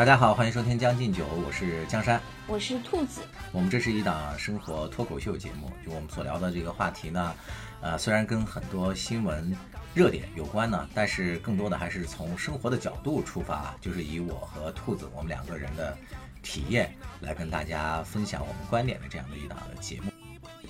[0.00, 3.20] 大家好，欢迎收听《将进酒》，我是江山，我是兔子。
[3.52, 7.34] 我们这是一档生活脱口秀节目，就我们所聊的这个话题呢，
[7.82, 9.54] 呃，虽然跟很多新闻
[9.92, 15.94] 热点有关呢，但是更多的还是从生活的角度出发，就是以我和兔子我们两个人的
[16.42, 16.90] 体验
[17.20, 20.10] 来跟大家分享我们观点的这样的一档的节目。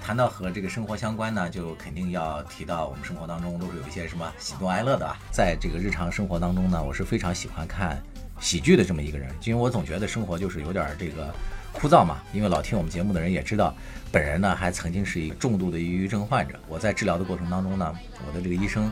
[0.01, 5.19] 谈到和这个生活相关呢，就肯定要提到我们生活当中都是有一些什么喜怒哀乐的吧。
[5.31, 8.03] 在这个日常生活当中呢，我是非常喜欢看
[8.41, 11.33] 喜剧的这么一个人，因为我总觉得生活就是有点这个
[11.73, 12.21] 枯燥嘛。
[12.33, 13.73] 因为老听我们节目的人也知道，
[14.11, 16.59] 本人呢还曾经是一个重度的抑郁症患者。
[16.67, 17.95] 我在治疗的过程当中呢，
[18.27, 18.91] 我的这个医生。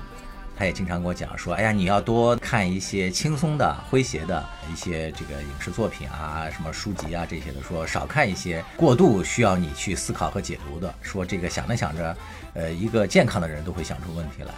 [0.56, 10.92] 他也经常跟我讲说，哎呀，你要多看一些轻松的、诙谐的一些这个影视作品啊，什么书籍啊这些的，说少看一些过度需要你去思考和解读的。
[11.00, 12.16] 说这个想着想着，
[12.54, 14.52] 呃，一个健康的人都会想出问题来。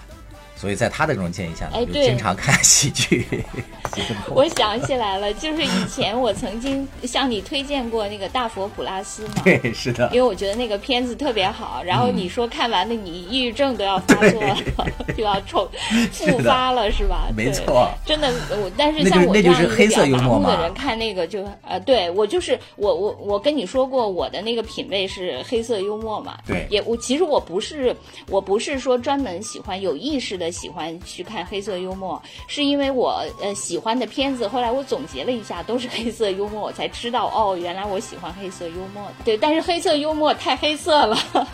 [0.60, 3.26] 所以在他的这种建议下，就经常看喜剧。
[4.28, 9.42] 我想起来了，就是以前我曾经向你推荐过那个《大佛普拉斯》嘛。
[9.42, 10.06] 对，是的。
[10.12, 14.56] 因为我觉得那个片子特别好，然后你说看完了你抑郁症都要发作了，
[15.16, 15.66] 就要重
[16.12, 17.28] 复发了，是吧？
[17.34, 17.90] 没错。
[18.04, 26.36] 真的，我但是像我这样一个比较麻木的人看那个就呃，对我就是我我我跟你说过我的那个品味是黑色幽默嘛。
[26.46, 26.66] 对。
[26.68, 27.96] 也我其实我不是
[28.28, 30.49] 我不是说专门喜欢有意识的。
[30.50, 39.06] 喜欢去看黑色幽默，是因为我呃喜欢的片子，后来我总结了一下，都是黑色幽默，我才知道哦，原来我喜欢黑色幽默。
[39.24, 41.16] 对，但是黑色幽默太黑色了。
[41.32, 41.46] 哦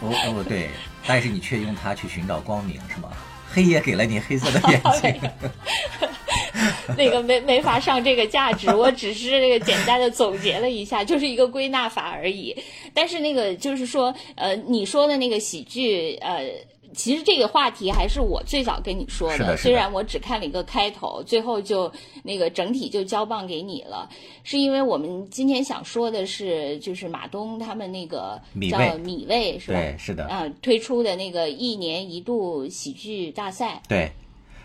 [0.00, 0.68] 哦，对，
[1.06, 3.10] 但是你却用它去寻找光明，是吗？
[3.50, 5.30] 黑也给了你黑色的眼睛。
[6.96, 12.56] 那个没没法上这个价值，我只是那个简单的总结了一下，就是一个归纳法而已。
[12.94, 16.42] 但是那个就是说，呃，你说的那个喜剧，呃。
[16.94, 21.90] 其实这个话题还是我最早跟你说的，虽然我只看了一个开头，最后就
[22.22, 24.08] 那个整体就交棒给你了，
[24.44, 28.40] 是因为我们今天想说的是，就是马东他们那个
[28.70, 29.78] 叫米味是吧？
[29.78, 34.10] 对，是的，啊，推出的那个一年一度喜剧大赛，对，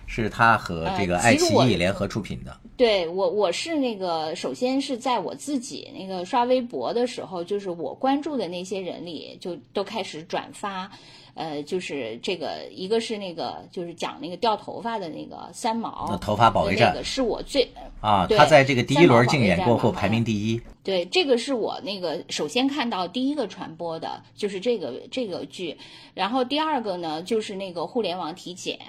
[0.05, 2.55] 是他和这个爱奇艺联合出品的。
[2.75, 10.91] 对我，我是那个首先是在我自己那个刷微博的时候，就是我关注的那些人里，就都开始转发。
[11.37, 17.69] 呃，就是这个，一个是那个，就是讲那个掉头发的那个三毛，头发保卫战，那个是我最
[18.01, 20.59] 啊，他在这个第一轮竞演过后排名第一。
[20.83, 25.77] 对，这个是我那个首先看到第一个传播的，就是这个这个剧，
[26.13, 28.79] 然后第二个呢，就是那个互联网体检。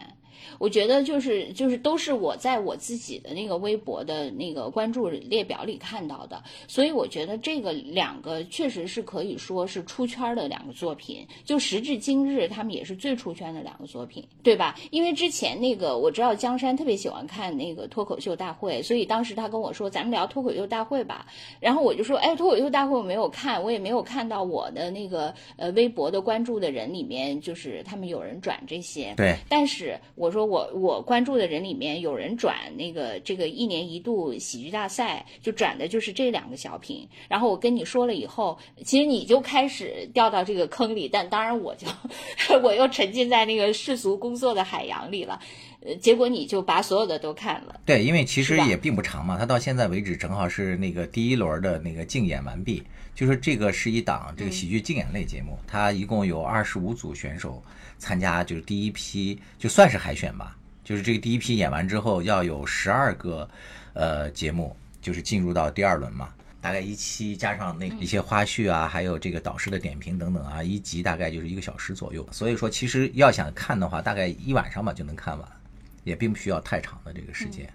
[0.59, 14.75] 我觉得就是就是都是我在我自己的那个微博的那个关注列表里看到的，所以我觉得这个两个确实是可以说是出圈的两个作品，就时至今日他们也是最出圈的两个作品，对吧？
[14.91, 21.27] 因为之前那个我知道江山特别喜欢看那个脱口秀大会，所以当时他跟我说咱们聊脱口秀大会吧，
[21.61, 30.39] 然后我就说哎脱口秀大会我没有看，我也没有看到我的那个呃微博的关注的人里面就是他们有人转这些，对，但是我说。
[30.39, 37.09] 说我我关注的人里面有人转那个这个一年一度喜剧大赛，就转的就是这两个小品。
[37.27, 41.89] 然后我跟你说了以后，其实你就开始掉到这个坑里，但当然我就
[42.63, 45.41] 我又沉浸在那个世俗工作的海洋里了。
[45.81, 47.81] 呃，结果你就把所有的都看了。
[47.85, 57.61] 对，因为其实也并不长嘛，他到现在为止正好是那个第一轮的那个竞演完毕，就是这个是一档这个喜剧竞演类节目，它一共有二十五组选手。
[57.99, 60.57] 参加就是第一批，就算是海选吧。
[60.85, 63.49] 就是这个第一批演完之后，要有十二个，
[63.93, 66.31] 呃，节目就是进入到第二轮嘛。
[66.61, 72.27] 大概一期加上那一些花絮啊，还有这个导师的点评等等啊，一集大概就是一个小时左右。
[72.33, 75.49] 所以说，其实要想看的话，大概一晚上吧就能看完，
[76.05, 77.73] 也并不需要太长的这个时间。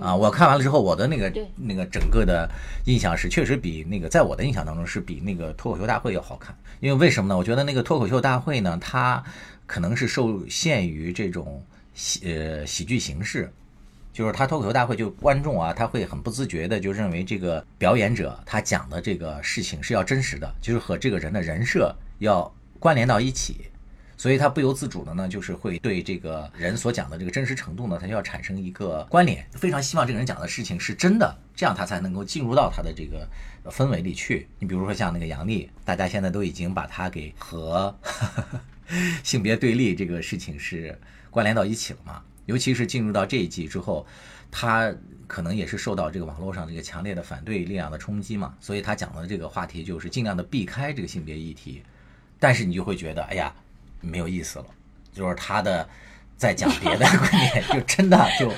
[0.00, 2.48] 啊，我看完了之后，我的那个那个整个的
[2.84, 6.54] 印象是，确实比那个在我的印象当中是比那个脱口秀大会要好看。
[6.80, 7.36] 因为为什么呢？
[7.38, 9.22] 我觉得那个脱口秀大会呢，它
[9.66, 11.62] 可能是受限于这种
[11.94, 13.50] 喜呃喜剧形式，
[14.12, 23.67] 就是他脱口秀大会就观众啊，他会很不自觉的就认为这个表演者他讲的这个事情是要真实的，就是和这个人的人设要关联到一起。
[24.18, 33.28] 所以他不由自主的呢，就是会对这个人所讲的这个真实程度呢，他就要产生一个关联，非常希望这个人讲的事情是真的，这样他才能够进入到他的这个
[33.70, 34.48] 氛围里去。
[34.58, 37.96] 你比如说像那个杨笠，大家现在都已经把他给和
[39.22, 40.98] 性别对立这个事情是
[41.30, 42.20] 关联到一起了嘛？
[42.46, 44.04] 尤其是进入到这一季之后，
[44.50, 44.92] 他
[45.28, 51.84] 可能也是受到这个网络上这个强烈的反对力量的冲击嘛，所以他讲的这个话题就是尽量的避开这个性别议题，
[52.40, 53.54] 但是你就会觉得，哎呀。
[54.00, 54.66] 没有意思了，
[55.12, 55.88] 就是他的
[56.36, 58.48] 再讲别的观点，就真的就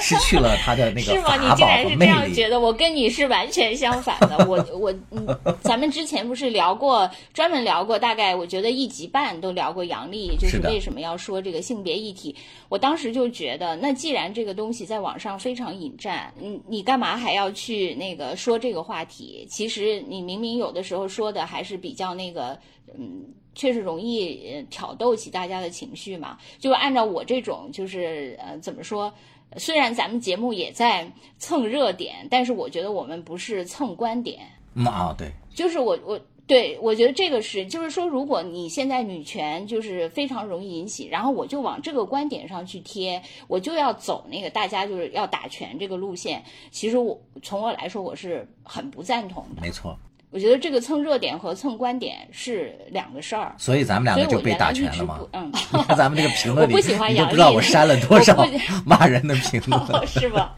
[0.00, 1.36] 失去了他的那个 是吗？
[1.36, 2.32] 你法竟然是这样力。
[2.32, 2.60] 觉得？
[2.60, 4.46] 我跟你是完全相反的。
[4.46, 5.26] 我我嗯，
[5.62, 12.36] 咱们之前不是聊过，专门聊过，大概我觉得一集半都聊过杨笠，就是为什么要说这个性别议题。
[12.68, 19.44] 我当时就觉得，那既然这个东西在网上非常引战，你你干嘛还要去那个说这个话题？
[19.50, 22.56] 其实你明明有的时候说的还是比较那个，
[22.96, 23.24] 嗯。
[23.58, 29.12] 确实容易呃挑逗起大家的情绪嘛，就按照我这种，就是呃怎么说，
[29.56, 49.60] 虽然咱们节目也在蹭热点，但是我觉得我们不是蹭观点，嗯啊，对，就是我我对我觉得这个是，就是说，如果你现在女权就是非常容易引起，然后我就往这个观点上去贴，我就要走那个大家就是要打拳这个路线，其实我从我来说我是很不赞同的。
[49.60, 49.98] 没错。
[50.30, 53.54] 我觉得这个蹭热点和蹭观点是两个事儿。
[53.56, 55.18] 所以咱们两个就被打拳了嘛。
[55.32, 58.46] 嗯，你看咱们这个评论里，我不喜欢你都不知道我删了 多少
[58.84, 59.80] 骂人的评论。
[59.80, 60.54] 哦，是吧？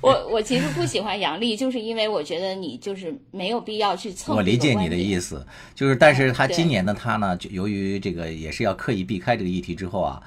[0.00, 4.34] 我我其实不喜欢杨笠，就是因为我觉得你就是没有必要去蹭。
[4.34, 4.96] 我理解你的。
[4.96, 10.20] 意思，就是，但是他今年的他呢，就由于这个也是要刻意避开这个议题之后啊，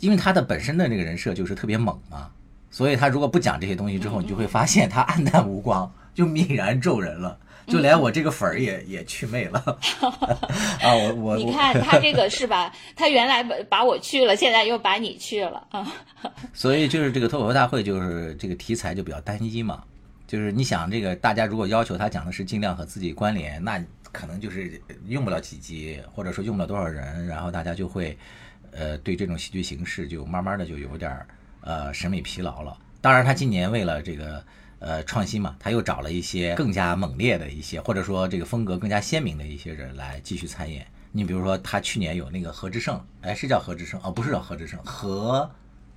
[0.00, 2.30] 因为他的本身的这个人设就是特别猛嘛，
[2.70, 9.60] 所以他如果不讲这些东西之后，你就会发现他黯淡无光，就泯然众人了，就连我这个粉儿也也去魅了
[10.82, 10.94] 啊！
[10.94, 12.72] 我 我你看他这个是吧？
[12.94, 15.86] 他原来把把我去了，现在又把你去了啊！
[16.52, 19.82] 所以就是这个脱口秀大会，就是这个题材就比较单一嘛。
[20.26, 28.16] 就是你想，这个大家如果要求他讲的是尽量和自己关联，那可能就是用不了几集，或者说用不了多少人，然后大家就会，
[28.72, 31.26] 呃，对这种喜剧形式就慢慢的就有点儿
[31.60, 32.76] 呃审美疲劳了。
[33.00, 34.42] 当然，他今年为了这个
[34.84, 40.86] 呃创新嘛，他又找了一些更加猛烈的一些，或者说这个风格更加鲜明的一些人来继续参演。
[41.10, 45.48] 你比如说，他去年有那个何志胜，哎，是叫何志胜哦，不是叫何志胜，何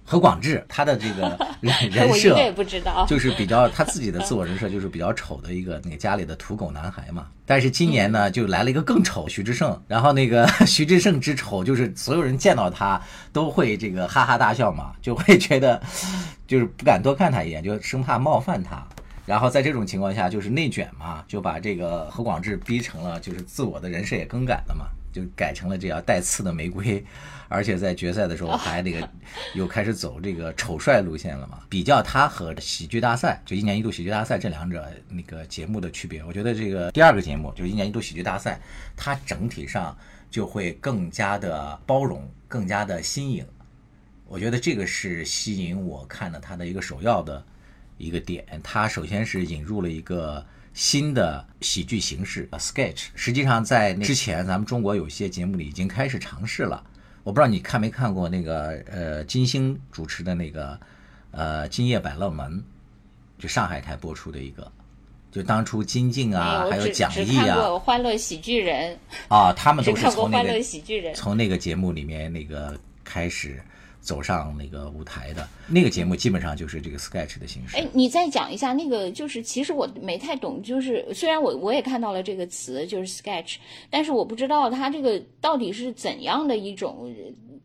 [0.06, 3.06] 何广智，他的这个人人设 我也不知道。
[3.08, 7.28] 就是比较他自己的自我人设就是比较丑的一个那个家里的土狗男孩嘛。
[7.46, 13.02] 但是今年呢，就来了一个更丑徐志胜，然后那个 徐志胜之丑，就是所有人见到他
[13.34, 15.82] 都会这个哈哈大笑嘛，就会觉得
[16.48, 18.88] 就是不敢多看他一眼，就生怕冒犯他。
[19.26, 27.04] 然后在这种情况下，就是内卷嘛，就把这个何广智逼成了就是自我的人设也更改了嘛，就改成了这样带刺的玫瑰，
[27.50, 29.10] 而且在决赛的时候还那个
[29.54, 31.60] 又开始走这个丑帅路线了嘛。
[31.68, 38.58] 比较他和喜剧大赛，就一年一度喜剧大赛这两者那个节目的区别，我觉得这个第二个节目就是一年一度喜剧大赛，
[38.96, 39.94] 它整体上
[40.32, 43.46] 就会更加的包容，更加的新颖。
[44.28, 47.44] 我觉得这个是吸引我看的他的一个首要的
[47.98, 48.46] 一个点。
[48.64, 53.06] 他首先是引入了一个新的喜剧形式呃 sketch。
[53.16, 56.84] 实际上在那之前，咱们中国有些节目里已经开始尝试了。
[57.24, 60.80] 我不知道你看没看过那个呃金星主持的那个
[61.32, 62.52] 呃《今夜百乐门》，
[63.42, 64.72] 就上海台播出的一个。
[65.30, 68.98] 就当初金靖，啊，还有蒋毅啊，过《欢乐喜剧人
[69.28, 71.14] 啊，他》，们都是看过《欢乐从那个喜剧人》。
[71.16, 73.62] 从那个节目里面那个开始
[74.08, 75.46] 走上那个舞台的。
[75.68, 77.76] 那个节目基本上就是这个 sketch 的形式。
[77.76, 83.58] 哎，你再讲一下那个，就是其实我没太懂，就是虽然我我也看到了这个词，就是 sketch，
[83.90, 87.14] 但是我不知道它这个到底是怎样的一种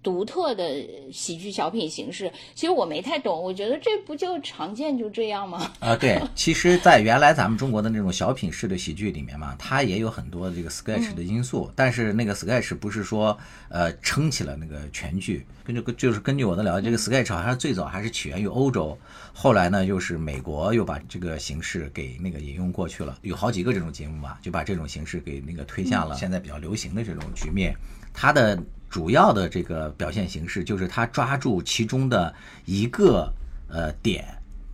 [0.03, 2.31] 独特的喜剧小品形式。
[2.55, 5.71] 其实我没太懂，我觉得这不就常见就这样吗？
[5.79, 13.37] 啊，对，其实，在原来咱们中国的那种小品式的喜剧里面嘛，它也有很多这个 sketch 的因素，但是那个 sketch 不是说
[13.69, 15.47] 呃撑起了那个全剧。
[15.65, 18.99] 根据就是根据我的了解，这个 sketch 好像最早还是起源于欧洲，
[19.33, 27.77] 后来呢又是美国又把这个形式给那个引用过去了，有好几个这种节目吧，就把这种形式给那个推向了现在比较流行的这种局面。
[28.13, 28.61] 它的
[28.93, 32.35] 主要的这个表现形式就是他抓住其中的
[32.67, 33.33] 一个
[33.69, 34.23] 呃点，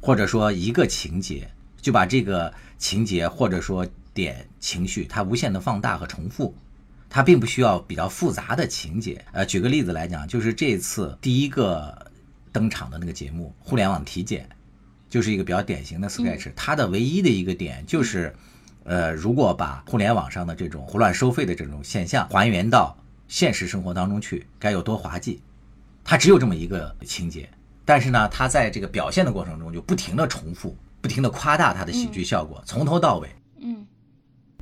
[0.01, 1.49] 或者说一个情节，
[1.81, 6.53] 就把这个情节或者说点情绪，它无限的放大和重复。
[7.09, 9.25] 它并不需要比较复杂的情节。
[9.31, 12.11] 呃，举个例子来讲，就是这次第一个
[12.51, 14.49] 登场的那个节目《互联网体检》，
[15.09, 16.51] 就是一个比较典型的 sketch。
[16.57, 18.35] 它的唯一的一个点就是，
[18.83, 22.97] 呃，如果把互联网上的这种胡乱收费的这种现象还原到
[23.29, 25.41] 现实生活当中去，该有多滑稽。
[26.03, 27.49] 它只有这么一个情节，
[27.85, 33.29] 但是呢，它在这个表现的过程中就不停的重复，不停的夸大它的喜剧效果，从头到尾。
[33.61, 33.87] 嗯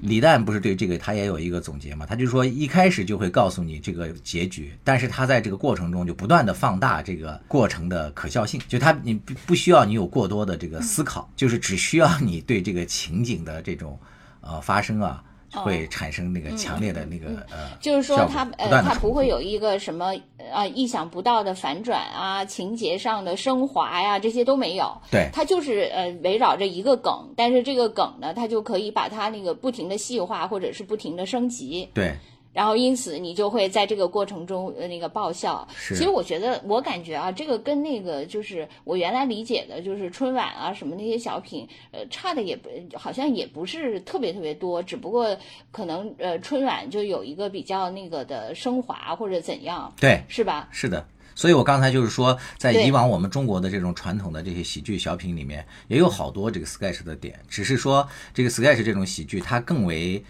[0.02, 2.04] 李诞不是对这个他也有一个总结嘛？
[2.04, 13.98] 他就说一开始就会告诉你这个结局，但是他在这个过程中就不断的放大这个过程的可笑性，就他你不不需要你有过多的这个思考，就是只需要你对这个情景的这种
[14.42, 20.14] 呃发生啊会产生那个强烈的那个呃，哦就是说效果它呃不断地它不会有一个什么
[20.52, 25.00] 啊意想不到的反转啊，情节上的升华呀，这些都没有。
[25.10, 25.28] 对。
[25.32, 31.88] 它就是呃围绕着一个梗，但是这个梗呢，它就可以把它那个不停的细化，或者是不停的升级。
[31.94, 32.14] 对
[32.56, 35.68] 然后因此你就会在这个过程中呃那个爆笑。
[35.76, 45.36] 是其实我觉得我感觉啊，这个跟那个就是我原来理解的，就是春晚啊什么那些小品，呃，差的也不好像也不是特别特别多，只不过
[45.70, 50.66] 可能呃春晚就有一个比较那个的升华或者怎样，对是吧？
[50.72, 51.06] 是的。
[51.34, 60.24] 所以我刚才就是说，在以往我们中国的这种传统的这些喜剧小品里面，也有好多这个 sketch 的点，只是说这个 sketch 这种喜剧它更为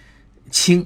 [0.50, 0.84] 轻，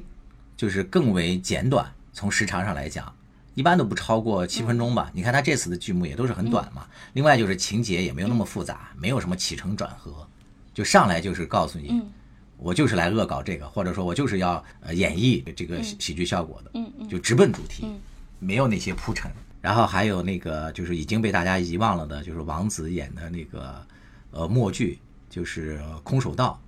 [0.60, 3.10] 就是更为简短，从时长上来讲，
[3.54, 5.10] 一般都不超过七分钟吧。
[5.14, 6.86] 你看他这次的剧目也都是很短嘛。
[7.14, 10.28] 另外就是情节也没有那么复杂，没有什么起承转合，
[10.74, 12.02] 就上来就是告诉你，
[12.58, 17.86] 我就是来恶搞这个，或者说我就是要呃演绎这个喜喜剧效果的，嗯嗯就直奔主题，
[18.38, 19.32] 没有那些铺陈。
[19.62, 23.82] 然后还有那个就是已经被大家遗忘了的，就是王子演的那个
[24.30, 24.98] 呃默剧，
[25.30, 26.60] 就是《空手道》。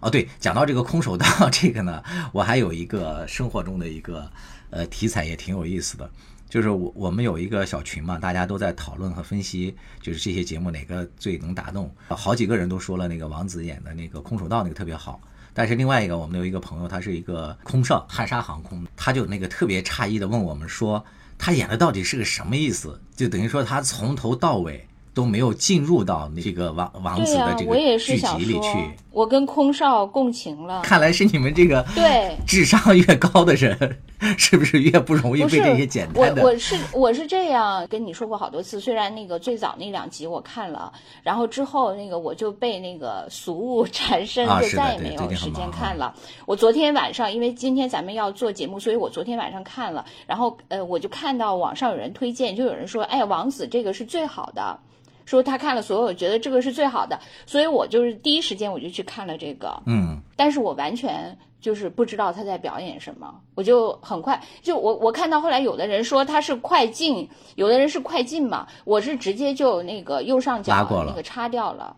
[0.00, 4.30] 哦，对，讲到这个空手道这个呢，我还有一个生活中的一个
[4.70, 6.10] 呃题材也挺有意思的，
[6.48, 11.90] 就是我我们有一个小群嘛，大家都在讨论和分析，就是这些节目哪个最能打动。
[12.08, 15.20] 好几个人都说了那个王子演的那个空手道那个特别好，
[15.54, 21.02] 但是另外一个我们有一个朋友，他是一个空少，汉莎航空，他就那个特别诧异的问我们说，
[21.38, 23.00] 他演的到底是个什么意思？
[23.16, 28.68] 就等于说他从头到尾都没有进入到这个王王子的这个我也是剧集里去。，
[29.12, 30.82] 我跟空少共情了。
[30.82, 33.98] 看来是你们这个对智商越高的人，
[34.36, 36.42] 是不是越不容易被这些简单的？
[36.42, 40.92] 我我是我是这样跟你说过好多次，虽然那个最早那两集我看了，
[41.22, 46.14] 然后之后那个我就被那个俗物 缠身，就再也没有时间看了。
[46.44, 54.78] 我昨天晚上因为今天咱们要做节目，所以我昨天晚上看了，然后呃我就看到网上有人推荐，就有人说，哎，王子这个是最好的。
[55.26, 59.82] 说他看了所有，觉得这个是最好的，所以我就是第一时间我就去看了这个。
[59.84, 71.96] 嗯，但是我完全就是不知道他在表演什么，我就很快就我我看到后来有的人说他是快进，有的人是快进嘛，我是直接就那个右上角那个擦掉了。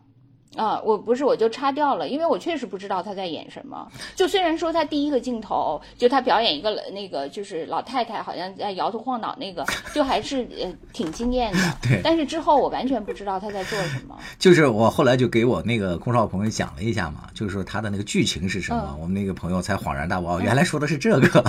[0.59, 3.87] 啊，我不是，我就擦掉了，因为我确实不知道他在演什么。
[4.17, 11.59] 就虽然说他第一个镜头就他表演一个那个就是老太太好像在摇头晃脑那个，就还是呃挺惊艳的。
[11.83, 14.19] 对但是之后我完全不知道他在做什么。
[14.39, 21.45] 就是我后来就给我那个空少朋友讲了一下嘛，就是说他的那个剧情是什么，嗯我们那个朋友才恍然大悟，哦，原来说的是这个，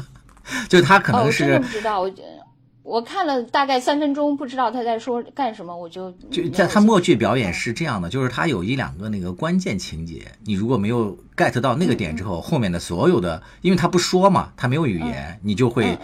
[0.68, 2.10] 就他可哦，能我真的不知道，我
[2.88, 15.98] 我看了大概三分钟，不知道他在说干什么，我就就在他默剧表嗯演是这样的，就是他有一两个那个关键情节，你如果没有 get 到那个点之嗯后，后面的所有的，因为他不说嘛，他没有语言，你就会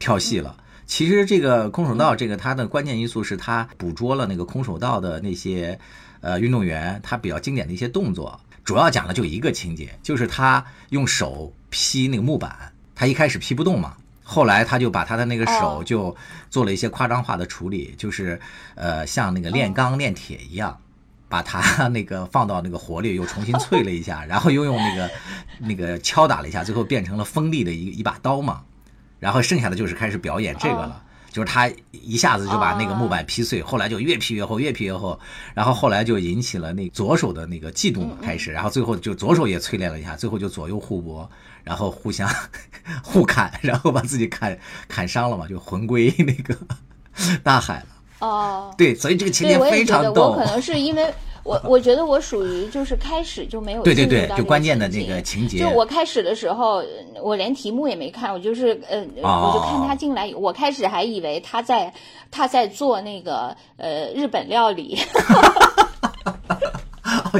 [0.00, 0.56] 跳戏了。
[0.86, 5.78] 其实这个空手道，这个它的关键因素是他捕捉了那个空手道的那些
[6.20, 13.96] 呃运动员他比较经典的一些动作，主要讲的就一个情节，就是他用手劈那个木板，他一开始劈不动嘛。
[14.24, 16.16] 后来他就把他的那个手哦就
[16.50, 18.40] 做了一些夸张化的处理，就是
[18.74, 20.76] 呃像那个炼钢炼铁一样，
[21.28, 25.10] 把它那个放到那个火里又重新淬了一下， 然后又用那个
[25.60, 28.62] 那个敲打了一下，最后变成了锋利的一一把刀嘛。
[29.20, 31.02] 然后剩下的就是开始表演这个了。
[31.32, 35.18] 就是他一下子就把那个木板劈碎，后来就越劈越厚，越劈越厚，
[35.52, 41.28] 然后后来就引起了那左手的那个嫉妒嘛，开始，然后最后就左手也淬炼了一下，最后就左右互搏，
[41.64, 42.28] 然后互相
[43.02, 44.56] 互砍， 然后把自己砍
[44.86, 46.54] 砍伤了嘛，就魂归那个
[47.42, 47.86] 大海了。
[48.20, 50.44] 哦，对，所以这个情，节非常逗我可。
[50.44, 55.58] 能是因为我我觉得我属于就是开始就没有对对对就关键的那个情节。
[55.58, 56.86] 就我开始的时候，呃
[57.22, 61.92] 我连题目也没看，我就是呃，哦我就看他进来，我开始还以为他在
[62.30, 64.98] 他在做那个呃日本料理，
[66.48, 66.56] 哦，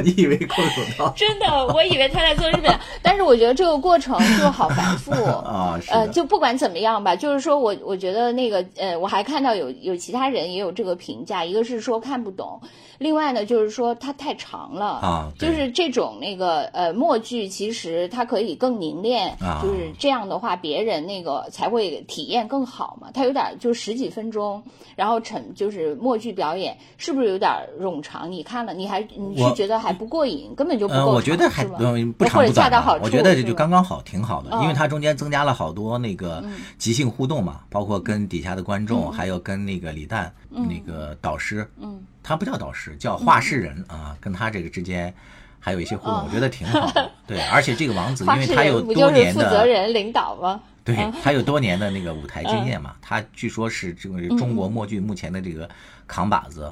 [0.01, 5.11] 你以为空手道 真的，我以为他在做日本，但是我觉得这个过程就好繁复。
[5.45, 5.79] 啊？
[5.81, 12.59] 是呃，就不管怎么样吧，就是说我我觉得那个呃，我还看到有有其他人也有这个评价，一个是说看不懂，
[12.97, 19.61] 另外呢就是说它太长了啊就是这种那个呃默剧，其实它可以更凝练，啊。
[19.61, 23.09] 就是这样的话，别人那个才会体验更好嘛。
[23.13, 24.61] 它有点就十几分钟，
[24.95, 28.31] 然后成就是默剧表演，是不是有点冗长？
[28.31, 36.43] 你看了，你还你是觉得还不过瘾，根本就不嗯，够长，我觉得还嗯不或者长不短吧恰到好处，我觉得这就刚刚好，挺好的，因为嗯它中间增加了好多那个
[36.77, 39.11] 即兴互动嘛，包括跟底下的观众，嗯。
[39.15, 45.13] 还有跟那个李诞那个导师，嗯，他不叫导师，叫画室人啊，跟他这个之间
[45.59, 47.11] 还有一些互动，我觉得挺好的。
[47.27, 50.61] 对，而且这个王子，因为他有多年的负责人领导吗？
[50.83, 55.67] 对嗯他有多年的那个舞台经验嘛，他据说是这个中嗯国默剧目前的这个
[56.05, 56.71] 扛把子，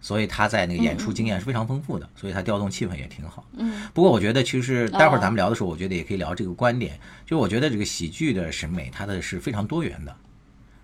[0.00, 3.44] 所以他在那个演出经验是非常丰富的，所以他调动气氛也挺好。
[3.52, 10.16] 嗯，不过我觉得其实待哦会儿咱们聊的时候，我觉得也可以聊这个观点，就我觉得这个喜剧的审美它的是非常多元的。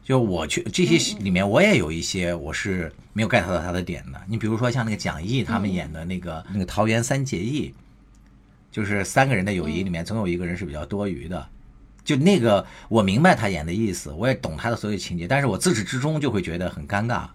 [0.03, 4.21] 就我去这些里面，我也有一些我是没有 get 到他的点的。
[4.27, 7.73] 你比如说像那个蒋毅他们演的那个、那个桃园三结义，
[8.73, 11.49] 就是三个人的友谊里面总有一个人是比较多余的。
[12.03, 17.29] 就那个我明白他演的意思，我也懂他的所有情节，但是我自始至终就会觉得很尴尬。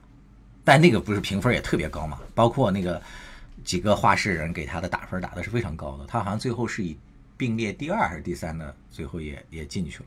[0.63, 2.19] 但那个不是评分也特别高嘛？
[2.33, 3.01] 包括那个
[3.63, 6.97] 几个画室人给他的打分打的是非常高的，他好像最后是以
[7.37, 10.05] 并列第二还是第三的，最后也也进去了。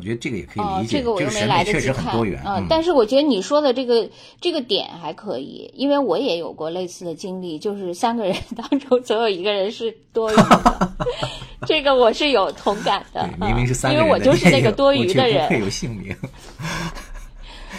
[0.00, 2.42] 我觉得这个也可以哦理，解，这个我就是又没来得及看很多元。
[2.42, 4.08] 啊、嗯，但是我觉得你说的这个
[4.40, 10.92] 这个点还可以，因为我也有过类似的经历，就是三个人 当中总有一个人是多余的，
[11.68, 13.28] 这个我是有同感的。
[13.38, 16.16] 对，明明是三啊个人的， 因为我就是那个多余的我却不有姓名。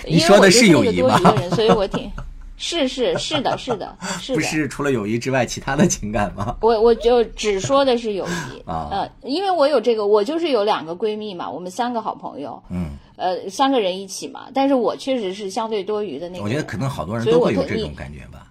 [0.05, 2.11] 你说的是那个友谊吗多余的人，所以我挺
[2.61, 4.35] 是是是的是的 是的。
[4.35, 6.55] 不是除了友谊之外，其他的情感吗？
[6.61, 16.43] 我我就只说的是友谊 啊呃，因为我有这个，我就是有两个闺蜜嘛，我们三个好朋友，嗯，呃，三个人一起嘛，但是我确实是相对多余的那个。
[16.43, 18.47] 我觉得可能好多人都会有这种感觉吧。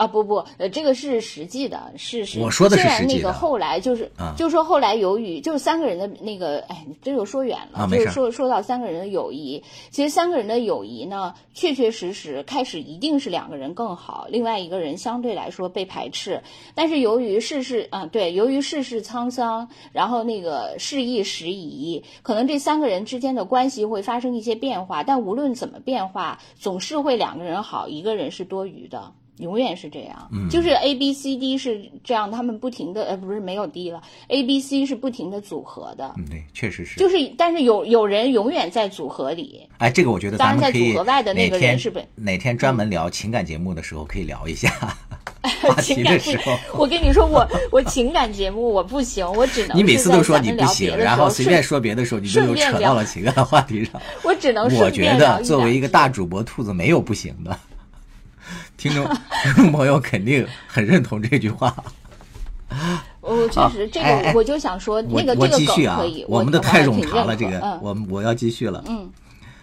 [0.00, 2.40] 啊不不，呃，这个是实际的，是是。
[2.40, 16.42] 我说的是虽然实际的那个后来就是，啊就是说后来由于就是三个人的那个，哎，这就说远了，啊就是说说到三个人的友谊，其实三个人的友谊呢，确确实实开始一定是两个人更好，另外一个人相对来说被排斥，
[16.74, 29.12] 但是由于世事啊，对，由于世事沧桑，然后那个事易时移，可能这三个人之间的关系会发生一些变化，但无论怎么变化，总是会两个人好，一个人是多余的。
[29.40, 36.98] 永远是这样，就是 A B C D 是这样，他们不停的呃不是没有 D 了，A B C 是不停的组合的，嗯，对，确实是。
[37.00, 44.68] 就是但是有有人永远在组合里，哎，这个我觉得咱们可以组合外的那哪天个人是本哪天专门聊情感节目的时候可以聊一下
[45.62, 46.56] 话题情感的时候。
[46.74, 54.00] 我跟你说，我我情感节目我不行，我只能你每次都说你不行，然后随便顺说别的时候，你就又扯到了情感话题上。
[54.22, 57.58] 我只能我顺觉得作为一个大主播，兔子没有不行的。
[58.80, 59.06] 听众
[59.42, 61.74] 听众 朋友肯定很认同这句话。
[63.20, 68.82] 我 确实这个我就想说那个这个继续啊梗可以，，我们的太冗长了，这个我我要继续了。
[68.88, 69.10] 嗯，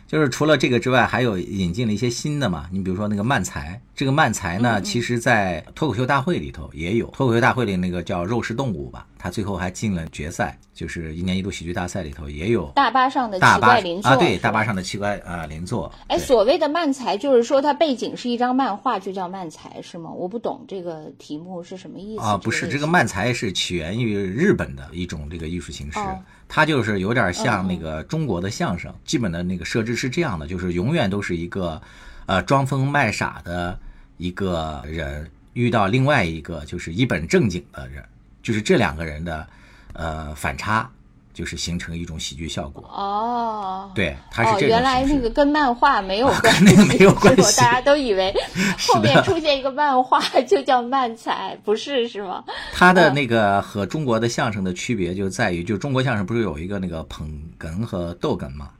[0.08, 2.68] 就是除了这个之外，还有引进了一些新的嘛。
[2.72, 7.08] 你比如说那个漫才，这个漫才嗯呢，其实在脱口秀大会里头也有。
[7.08, 15.92] 脱口秀大会里那个叫肉食动物吧，他最后还进了决赛，就是一年一度喜剧大赛里头也有大巴上的大巴奇怪邻座啊，对，大巴上的奇怪啊邻座。
[16.08, 20.10] 哎，所谓的漫才，就是说它背景是一张漫画，就叫漫才，是吗？
[20.10, 26.18] 我不懂这个题目是什么意思啊，不是，这个漫才是起源于日本的一种这个艺术形式，哦
[26.48, 31.82] 它就是有点像嗯那个中国的相声，基本的那个设置是这样的，就是永远都是一个
[32.26, 33.78] 呃装疯卖傻的
[34.18, 38.04] 一个人遇到另外一个就是一本正经的人，
[38.42, 39.48] 就是这两个人的
[39.94, 40.90] 呃反差，
[41.38, 42.84] 就是形成一种喜剧效果。
[42.92, 43.92] 哦。
[43.94, 48.34] 对，它是哦，这种原来那个跟漫画没有关系，那个没有 关系大家都以为
[48.90, 52.44] 后面出现一个漫画就叫漫才，不是是吗？
[52.74, 58.72] 它的那个和中国的相声的区别就在于，就中国相声不是有一个那个捧哏和逗哏嘛，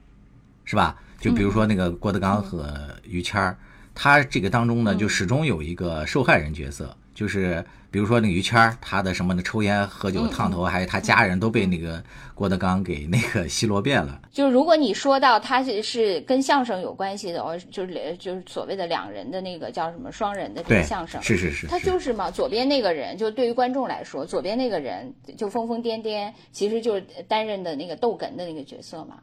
[0.66, 0.96] 是吧？
[1.20, 3.58] 就比如说那个郭德纲和于谦儿，
[3.96, 12.04] 他这个当中呢，就始终有一个受害人角色，就是比如说那个于谦儿，他的什么的抽烟、喝酒、烫头，还有他家人都被那个
[12.36, 14.22] 郭德纲给那个奚落遍了。
[14.32, 29.16] 就是如果你说到他是是跟相声有关系的，哦，就是就是所谓的两人的那个叫什么双人的这个相声，是是是他就是嘛，左边那个人就对于观众来说，左边那个人就疯疯癫癫，其实就是担任的那个逗哏的那个角色嘛。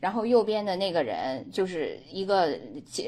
[0.00, 2.58] 然后右边的那个人就是一个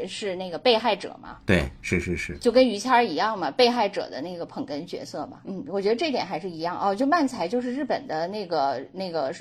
[0.07, 5.40] 是那个被害者嘛，对，是是是，就跟于谦儿一样嘛，被害者的那个捧哏角色嘛。
[5.44, 6.94] 嗯，我觉得这点还是一样哦。
[6.94, 9.35] 就漫才就是日本的那个那个，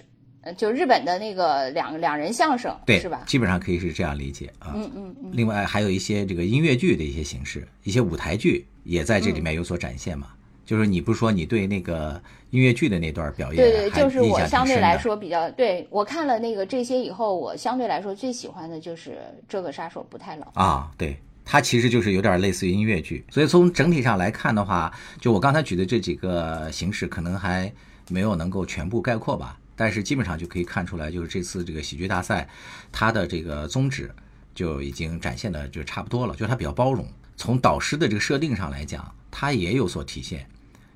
[0.44, 3.24] 呃，就日本的那个两两人相声，对，是吧？
[3.28, 4.72] 基本上可以是这样理解啊。
[4.74, 5.32] 嗯嗯嗯。
[5.34, 10.28] 另外还有一些这个音乐剧的一些形式，一些舞台剧也在这里面有所展现嘛。
[10.72, 19.18] 就是你不是说你对那个音乐剧的那段表演对对，就是我相对来说比较对我看了那个这些以后，我相对来说最喜欢的就是
[19.50, 20.48] 这个杀手不太冷。
[20.54, 27.70] 啊，对，它其实就是有点类似于音乐剧，所以从整体上来看的话，就我刚才举的这几个形式，可能还
[28.08, 32.48] 没有能够全部概括吧，但是基本上就可以看出来，就是这次这个喜剧大赛，
[32.94, 34.10] 它的这个宗旨
[34.56, 37.06] 就已经展现的就差不多了，就是它比较包容。
[37.36, 40.48] 从导师的这个设定上来讲，它也有所体现。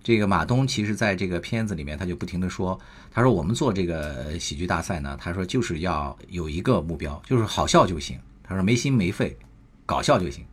[0.06, 8.20] 这个马东其实在这个片子里面，他就不停的说，他说我们做这个喜剧大赛呢，他说就是要有一个目标，就是好笑就行。
[8.44, 9.36] 他说没心没肺，
[9.84, 10.46] 搞笑就行。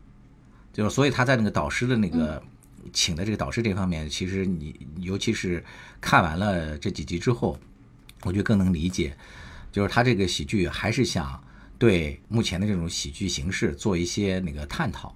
[0.72, 2.42] 就是所以他在那个导师的那个
[2.94, 5.62] 请的这个导师这方面，其实你尤其是
[6.00, 7.58] 看完了这几集之后，
[8.22, 9.14] 我就更能理解，
[9.70, 11.38] 就是他这个喜剧还是想
[11.78, 15.14] 对目前的这种喜剧形式做一些那个探讨。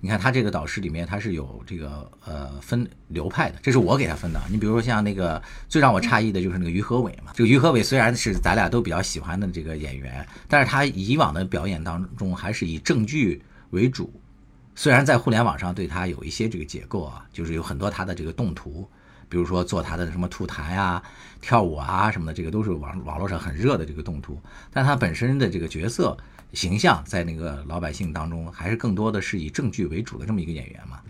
[0.00, 4.40] 你看他这个导师里面，他是有这个呃分流派的，这是我给他分的。
[4.48, 14.12] 你比如说像那个最让我诧异的就是那个于和伟嘛，这个于和伟虽然是咱俩都比较喜欢的这个演员，但是他以往的表演当中还是以正剧为主。
[14.74, 18.86] 虽然在互联网上对他有一些这个解构啊，就是有很多他的这个动图，
[19.26, 21.02] 比如说做他的什么吐痰呀、
[21.40, 24.38] 跳舞啊什么的，这个都是网网络上很热的这个动图。
[24.70, 26.14] 但他本身的这个角色
[26.52, 31.00] 形象，在那个老百姓当中，还是更多的是以正剧为主的这么一个演员嘛。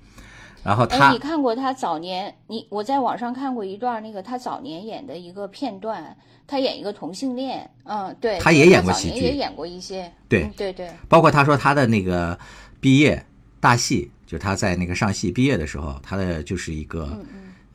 [0.63, 2.35] 然后哎，他你看过他早年？
[2.49, 12.37] 你我在网上看过一段那个他早年演的一个片段，他演一个同性恋，嗯，对，他也演过喜剧也演过一些，对嗯对对，包括他说他的那个
[12.81, 13.25] 毕业
[13.61, 17.17] 大戏，就他在那个上戏毕业的时候，他的就是一个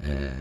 [0.03, 0.31] 呃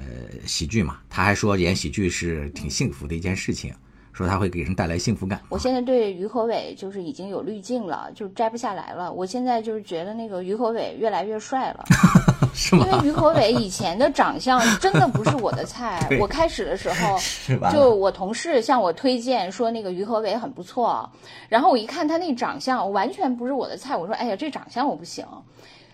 [0.44, 0.98] 喜剧嘛。
[1.08, 3.72] 他还说演喜剧是挺幸福的一件事情，
[4.12, 5.40] 说他会给人带来幸福感。
[5.48, 9.12] 我现在对于和伟就是已经有滤镜了，就摘不下来了。
[9.12, 11.84] 我现在就是觉得那个于和伟越来越帅了，
[12.52, 12.86] 是吗？
[12.86, 16.08] 因为于和伟以前的长相真的不是我的菜。
[16.20, 17.72] 我开始的时候 是吧？
[17.72, 21.08] 就我同事向我推荐说那个于和伟很不错，
[21.48, 23.96] 然后我一看他那长相，完全不是我的菜。
[23.96, 25.24] 我说哎呀，这长相我不行。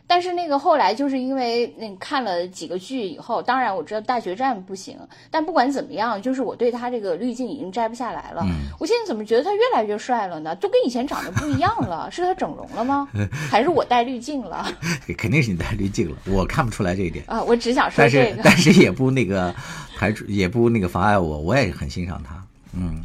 [0.09, 4.97] 但是那个后来就是因为那看了几个剧以后，当然我知道《大决战》不行，
[5.31, 8.43] 但不管怎么样，就是我对他这个滤镜已经摘不下来了。
[8.45, 10.55] 嗯我现在怎么觉得他越来越帅了呢？
[10.57, 13.09] 都跟以前长得不一样了，是他整容了吗？
[13.51, 14.67] 还是我戴滤镜了？
[15.19, 17.25] 肯定是你戴滤镜了，我看不出来这一点。
[17.27, 18.37] 啊，我只想说这个。
[18.37, 19.55] 是但是也不那个
[19.97, 22.41] 排除，也不那个妨碍我，我也很欣赏他。
[22.73, 23.03] 嗯，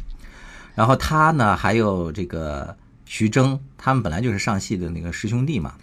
[0.74, 5.74] 然后他呢，还有这个徐峥，他们本来就是上戏的那个师兄弟嘛。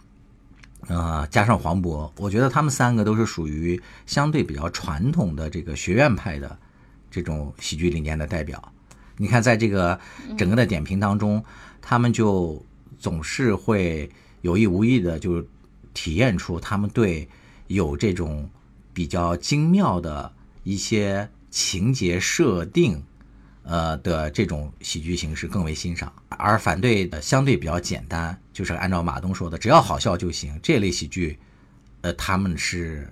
[0.90, 6.58] 呃，加上黄渤，我觉得他们三个都是属于相对比较传统的这个学院派的
[7.12, 8.74] 这种喜剧理念的代表。
[9.18, 10.00] 你看，在这个
[10.36, 11.46] 整个的点评当中，
[11.80, 12.66] 他们就
[12.98, 14.10] 总是会
[14.42, 15.46] 有意无意的就
[15.94, 17.30] 体验出他们对
[17.68, 18.50] 有这种
[18.92, 23.04] 比较精妙的一些情节设定，
[23.64, 30.60] 呃的这种喜剧形式更为欣赏，而反对的相对比较简单，就是按照马东说的，只要好笑就行。
[30.64, 31.38] 这类喜剧，
[32.02, 33.12] 呃，他们是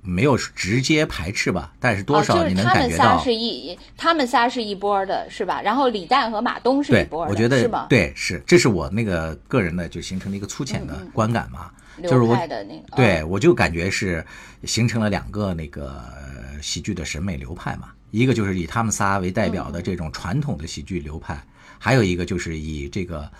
[0.00, 3.04] 没有直接排斥吧，但是多少你能感觉到。
[3.10, 5.60] 们仨是一，他们仨是一波的，是吧？
[5.60, 7.86] 然后李诞和马东是一对，波的，我觉得是吗？
[7.88, 11.70] 对是，这是我那个个人的就形成了一个粗浅的观感嘛，
[12.02, 14.24] 就是流我派的那个，对，嗯我就感觉是
[14.64, 21.42] 形成了两个那个呃喜剧的审美流派嘛，一个就是以他们仨为代表的这种传统的喜剧流派，
[21.78, 23.30] 还有一个就是以这个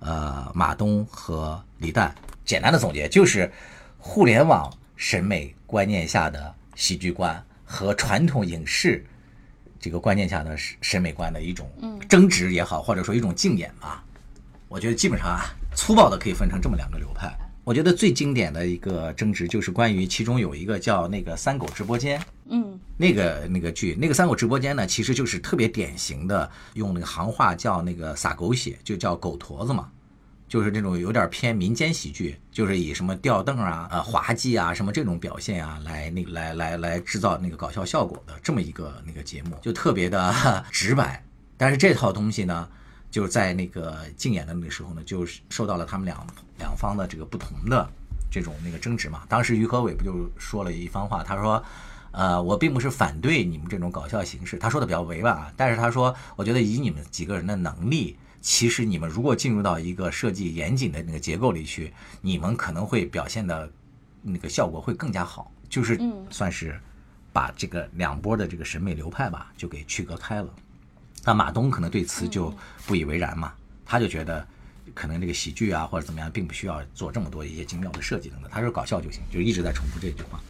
[0.00, 2.14] 呃马东和李诞。
[2.44, 3.50] 简单的总结就是，
[3.98, 9.04] 互联网审美观念下的喜剧观和传统影视
[9.78, 11.70] 这个观念下的审审美观的一种
[12.08, 14.04] 争执也好，或者说一种竞演吧。
[14.68, 17.34] 我觉得基本上啊，粗暴的可以分成这么两个流派。
[17.68, 29.90] 我觉得最经典的一个争执就是关于其中有一个叫那个三狗直播间，嗯那个那个剧，那个三狗直播间呢，其实就是特别典型的用那个行话叫那个撒狗血，就叫狗坨子嘛，
[30.48, 40.34] 就是这种有点偏民间喜剧，就是以什么吊凳啊、呃滑稽啊什么这种表现啊，来那个来来来制造那个搞笑效果的这么一个那个节目，就特别的
[40.72, 41.22] 直白。
[41.58, 42.66] 但是这套东西呢，
[43.10, 46.26] 就是在那个竞演的那个时候呢，就是受到了他们两
[46.58, 47.88] 两方的这个不同的
[48.30, 49.22] 这种那个争执嘛。
[49.28, 51.62] 当时于和伟不就说了一番话，他说。
[52.10, 61.92] 呃，我并不是反对你们这种搞笑形式，他说的比较委婉啊，但是他说，我觉得以你们几个人的能力，其实你们如果进入到一个设计严谨的那个结构里去，
[62.22, 63.70] 你们可能会表现的
[64.22, 66.80] 那个效果会更加好，就是算是
[67.30, 70.48] 把这个两波的这个审美流派吧，就给区隔开了。
[71.28, 72.50] 那马东可能对此就
[72.86, 73.52] 不以为然嘛，
[73.84, 74.42] 他就觉得
[74.94, 80.40] 可能这个喜剧啊或者怎么样，并不需要做这么多一些精妙的设计等等，他说搞笑就行，就一直在重复这句话。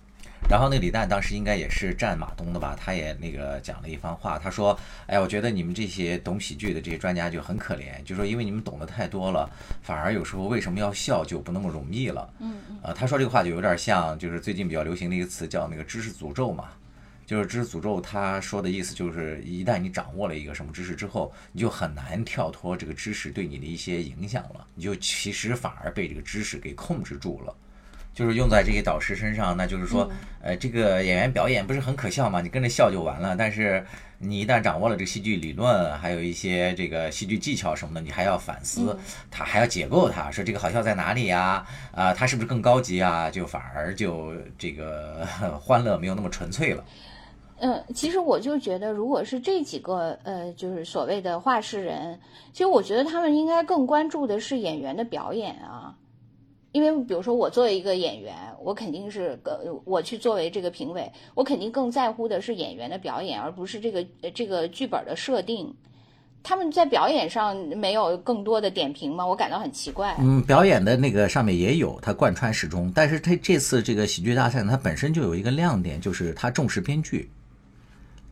[0.49, 9.51] 然后那李诞当时应该也是站马东的吧，他也那个讲了一番话，他说：“哎呀，我觉得你们这些懂喜剧的这些专家就很可怜，就说因为你们懂得太多了，
[9.83, 12.79] 反而有时候为什么要笑就不那么容易了。”嗯嗯。
[12.85, 16.67] 呃，他说这个话就有点像，就是最近比较流行的一个词叫那个知识诅咒嘛，
[17.29, 27.55] 就是知识诅咒，他说的意思就是一旦你掌握了一个什么知识之后，你就很难跳脱这个知识对你的一些影响了，你就其实反而被这个知识给控制住了。
[28.15, 30.11] 就是用在这些导师身上，那就是说，
[30.41, 32.41] 呃，这个演员表演不是很可笑嘛？
[32.41, 33.37] 你跟着笑就完了。
[33.37, 33.85] 但是
[34.19, 38.99] 你一旦掌握了这个戏剧理论，还有一些这个戏剧技巧什么的，你还要反思，
[39.31, 41.65] 他还要解构他，说这个好笑在哪里呀？
[41.93, 43.31] 啊，他是不是更高级啊？
[43.31, 45.25] 就反而就这个
[45.61, 46.83] 欢乐没有那么纯粹了。
[47.61, 52.19] 嗯，其实我就觉得，如果是这几个呃，就是所谓的话事人，
[52.53, 55.97] 其实我觉得他们应该更关注的是演员的表演啊。
[56.73, 65.75] 因为比如说我作为一个演员，我肯定是呃，我去作为这个评委，我肯定更在乎的是演员的表演，而不是这个这个剧本的设定。
[66.45, 69.27] 他们在表演上没有更多的点评吗？
[69.27, 70.15] 我感到很奇怪。
[70.21, 72.93] 嗯，表演的那个上面也有，它贯穿始终。
[72.95, 77.29] 但是它这次这个喜剧大赛，它本身就有一个亮点，就是它重视编剧。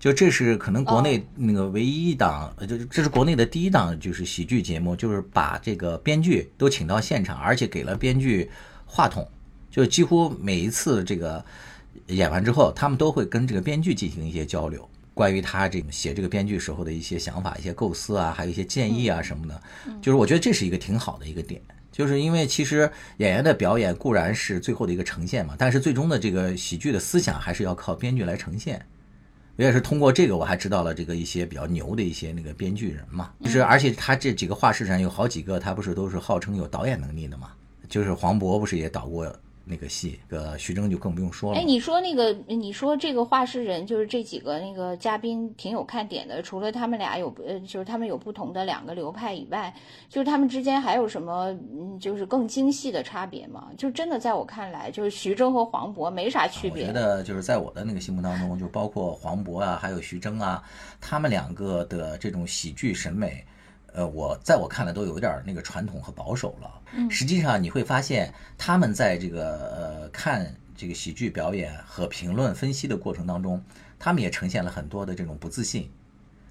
[0.07, 8.49] 就这是可能国内那个唯一一档，就这是国内的第一档，就是喜剧节目，就是把这个编剧都请到现场，而且给了编剧
[8.85, 9.27] 话筒，
[9.69, 11.45] 就几乎每一次这个
[12.07, 19.61] 演完之后，他们都会跟这个编剧进行一些交流，关于他这个写这个编剧时候的一些想法、一些构思啊，还有一些建议啊什么的。
[20.01, 28.81] 就是我觉得这是一个挺好的一个点，就是因为其实演员的表演固然是最后的一个呈现嘛，但是最终的这个喜剧的思想还是要靠编剧来呈现。
[29.57, 37.53] 我也是通过这个，我还知道了这个一些比较牛的一些那个编剧人嘛，就是而且他这几个画室上有好几个，他不是都是号称有导演能力的嘛，
[37.89, 39.35] 就是黄渤不是也导过。
[39.69, 41.59] 那个戏，个徐峥就更不用说了。
[41.59, 46.41] 哎，你说那个，你说这个话事人，就是这几个那个嘉宾挺有看点的。
[46.41, 49.75] 除了他们俩有，呃，就是他们有不同的两个流派以外，
[50.09, 53.69] 就是他们之间还有什么，嗯，就是更精细的差别吗？
[53.77, 56.85] 就真的在我看来，就是徐峥和黄渤没啥区别。
[56.85, 60.63] 我觉得就是在我的那个心目当中，就包括黄渤啊，还有徐峥啊，
[61.01, 63.45] 他们两个的这种喜剧审美。
[63.97, 66.71] 呃，我在我看来都有点那个传统和保守了。
[66.95, 73.63] 嗯，实际上你会发现，他们在这个呃看这个喜剧表演和评论分析的过程当中，
[73.99, 75.91] 他们也呈现了很多的这种不自信。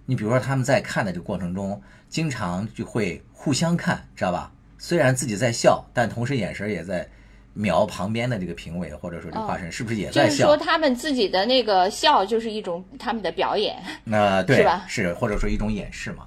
[0.07, 1.79] 你比如说，他们在看的这个过程中，
[2.09, 4.51] 经常就会互相看，知道吧？
[4.79, 7.07] 虽然自己在笑，但同时眼神也在
[7.53, 10.29] 瞄旁边的这个评委，或者说这个华生是不是也在笑？
[10.29, 13.81] 就是说，他们自己的那个笑就是一种他们的表演。
[14.03, 14.85] 那对，是吧？
[14.87, 16.25] 是或者说一种掩饰嘛？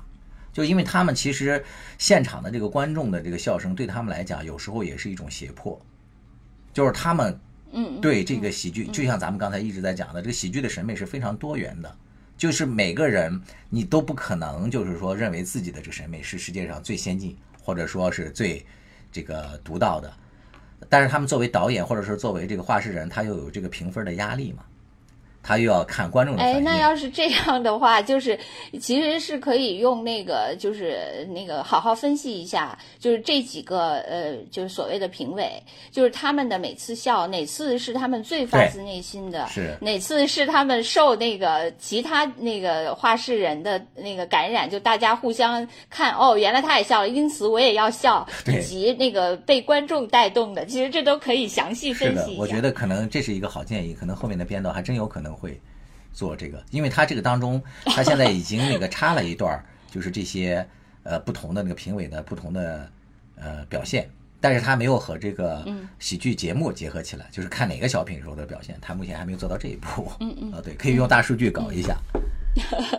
[0.59, 1.65] 就因为他们其实
[1.99, 5.81] 现场的这个观众的这个笑声对他们来讲，有时候也是一种胁迫，
[6.73, 7.39] 就是他们
[7.71, 11.97] 嗯对这个喜剧，就像咱们刚才一直在讲的，这个喜剧的审美是非常多元的，
[12.37, 13.41] 就是每个人
[13.71, 18.67] 你都不可能就是说认为自己的这个审美是世界上最先进或者说是最
[19.13, 20.13] 这个独到的，
[20.89, 24.65] 但是他们作为导演或者是作为这个话事人，他又有这个评分的压力嘛。
[25.49, 26.59] 他又要看观众的反应。
[26.59, 28.39] 哎，那要是这样的话，就是
[28.79, 35.51] 其实是可以用那个，就是那个好好分析一下，就是这几个呃，就是所谓的评委，
[35.91, 52.43] 就是他们的每次笑，哪次是他们最发自内心的，是哪次是他们受那个其他那个话事人的那个感染，就大家互相看，哦，原来他也笑了，因此我也要笑， 以及那个被观众带动的，其实这都可以详细分析一下。
[52.43, 55.38] 我觉得可能这是一个好建议，可能后面的编导还真有可能。
[55.39, 55.61] 会
[56.13, 60.67] 做这个，因为他这个当中，他现在已经那个插了一段，就是这些
[61.05, 62.91] 呃不同的那个评委的不同的
[63.37, 65.65] 呃表现，但是他没有和这个
[66.01, 70.11] 喜剧节目结合起来，就是看哪个小品时候的表现，他目前还没有做到这一步。
[70.21, 71.97] 嗯嗯，啊对，可以用大数据搞一下。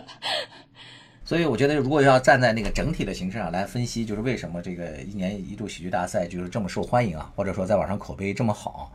[1.22, 8.90] 所以我觉得，如果要站在那个整体的形式上来分析，就是为什么这个一年一度喜剧大赛就是这么受欢迎啊，或者说在网上口碑这么好，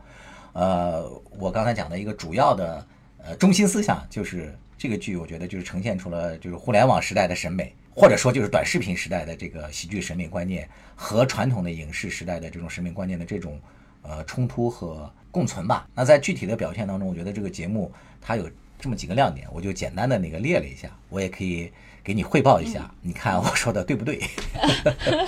[0.52, 2.84] 呃，我刚才讲的一个主要的。
[3.26, 13.60] 呃，中心思想就是这个剧，我觉得就是呈现出了就是互联网时代的审美，或者说就是短视频时代的这个喜剧审美观念和传统的影视时代的这种审美观念的这种
[14.02, 15.88] 呃冲突和共存吧。
[15.92, 21.72] 那在具体的表现当中，我觉得这个节目它有这么几个亮点，我就简单的那个列了一下，我也可以
[22.04, 24.20] 给你汇报一下，你看我说的对不对？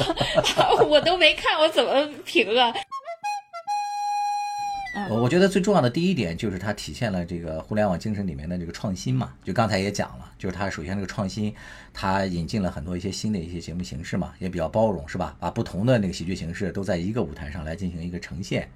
[0.89, 2.73] 我都没看，我怎么评啊？
[5.11, 11.55] 我我觉得最重要的第一点就是它体现了这个互联网精神里面的这个创新嘛，就刚才也讲了，就是它首先这个创新，
[11.93, 15.37] 它引进了很多一些新的一些节目形式嘛，也比较包容，是吧？
[15.39, 18.69] 把不同的那个喜剧形式都在一个舞台上来进行一个呈现，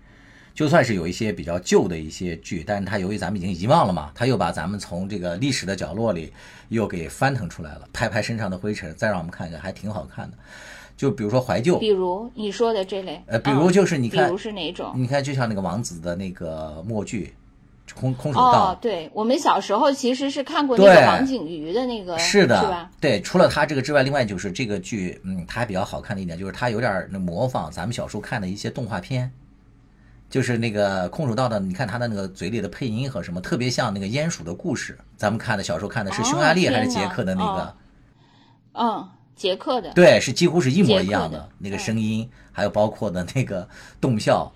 [0.55, 6.33] 就算是有一些比较旧的一些剧，但是它由于咱们已经遗忘了嘛，它又把咱们从这个历史的角落里
[6.69, 10.37] 又给翻腾出来了，拍拍身上的灰尘，再让我们看一看，还挺好看的。
[10.97, 14.93] 就比如说怀旧，比如你说的这类，呃，比如就是你看，比如是哪种？
[14.95, 17.35] 你看，就像那个王子的那个默剧，
[17.95, 18.73] 空空手道。
[18.73, 22.91] 哦，对，我们小时候其实是看过那个王景瑜的那个，是的，是吧？
[23.01, 29.31] 对，除了他这个之外，另外就是这个剧，嗯，它还比较好看的一点就是它有点那模仿咱们小时候看的一些动画片。
[30.31, 34.97] 就是那个空手道的，你看他的那个嘴里的配音和什么，特别像那个鼹鼠的故事。
[35.15, 37.75] 咱们看的小时候看的是匈牙利还是捷克的那个？
[38.73, 39.93] 嗯，捷克的。
[39.95, 43.69] 对，是几乎是一模一样的那个声音，还有包括的那个
[44.01, 44.53] 动效。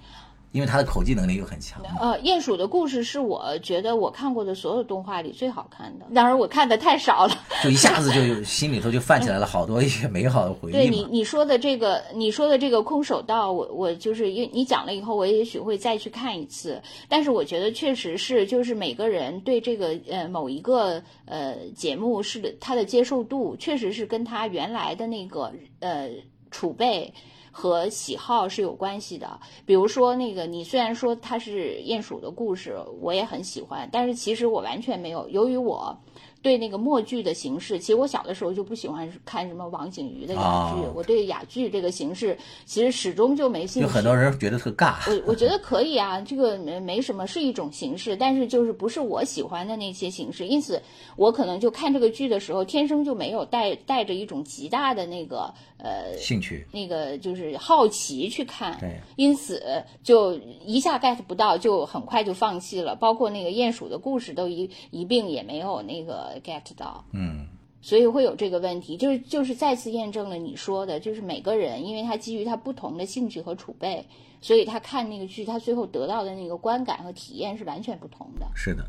[0.56, 1.82] 因为他的口技能力又很强。
[2.00, 10.72] 呃，鼹鼠的故事是我觉得我看过的所有动画里最好看的，当然我看的太少了， 就一下子就心里头就泛起来了好多一些美好的回忆。
[10.72, 16.80] 对你你说的这个，你说的这个空手道，我我就是因为你讲了以后，我也许会再去看一次。
[17.06, 26.08] 但是我觉得确实是，就是每个人对这个呃某一个呃节目是他的接受度，确实是跟他原来的那个呃
[26.50, 27.12] 储备。
[27.58, 35.98] 和喜好是有关系的，比如说那个，你虽然说它是鼹鼠的故事，我也很喜欢，但是其实我完全没有，由于我。
[36.46, 40.88] 对那个默剧的形式，其实我小的时候就不喜欢看什么王景瑜的哑剧。
[40.94, 43.88] 我对哑剧这个形式，其实始终就没兴趣。
[43.88, 44.94] 有很多人觉得特尬。
[45.10, 50.46] 我我觉得 可以啊，这个没没什么，是一种形式，但是就是不是我喜欢的那些形式。
[50.46, 50.80] 因此，
[51.16, 58.78] 我可能就看这个剧的时候，天生就没有带带着一种极大的那个呃兴趣，那个就是好奇去看。
[58.78, 59.00] 对。
[59.16, 59.60] 因此
[60.04, 62.94] 就一下 get 不到，就很快就放弃了。
[62.94, 66.35] 包括那个鼹鼠的故事，都一一并也没有那个。
[66.40, 67.46] Get 到，嗯，
[67.80, 74.06] 所以会有这个问题，就是就是再次验证了你说的，就是每个人，因为他基于他不同的兴趣和储备，
[74.40, 78.46] 所以他看那个剧，他最后得到的那个观感和体验是完全不同的。
[78.54, 78.84] 是的，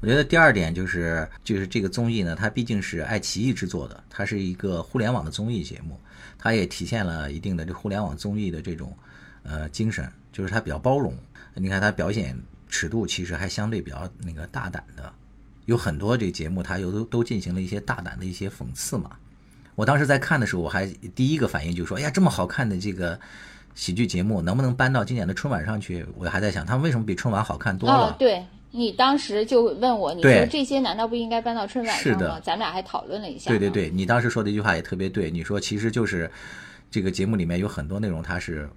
[0.00, 5.98] 我觉得第二点就是，就是这个综艺呢，它毕竟是爱奇艺制作的，它是一个互联网的综艺节目，
[6.38, 8.96] 它也体现了一定的这互联网综艺的这种
[9.42, 11.14] 呃精神，就是它比较包容。
[11.54, 15.12] 你看它表演尺度其实还相对比较那个大胆的。
[15.70, 19.12] 有很多这节目，它有都都进行了一些大胆的一些讽刺嘛。
[19.76, 23.18] 我当时在看的时候，我还第一个反应就说：“哎呀，这么好看的这个
[23.76, 28.08] 喜剧节目，能不能搬到今年的春晚上去？”我还在想，他们为什么比春晚好看多了？
[28.10, 32.40] 哦对你当时就问我，你说这些难道不应该搬到春晚上吗？
[32.42, 33.48] 咱们俩还讨论了一下。
[33.48, 35.30] 对对对，你当时说的一句话也特别对。
[35.30, 36.28] 你说其实就是
[36.90, 38.68] 这个节目里面有很多内容，它是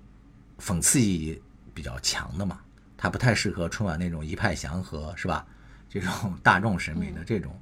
[0.59, 1.41] 讽刺意义
[1.73, 2.59] 比较强的嘛，
[2.97, 5.43] 它不太适合春晚那种一派祥和，是吧？
[5.93, 7.55] 这种大众审美的这种。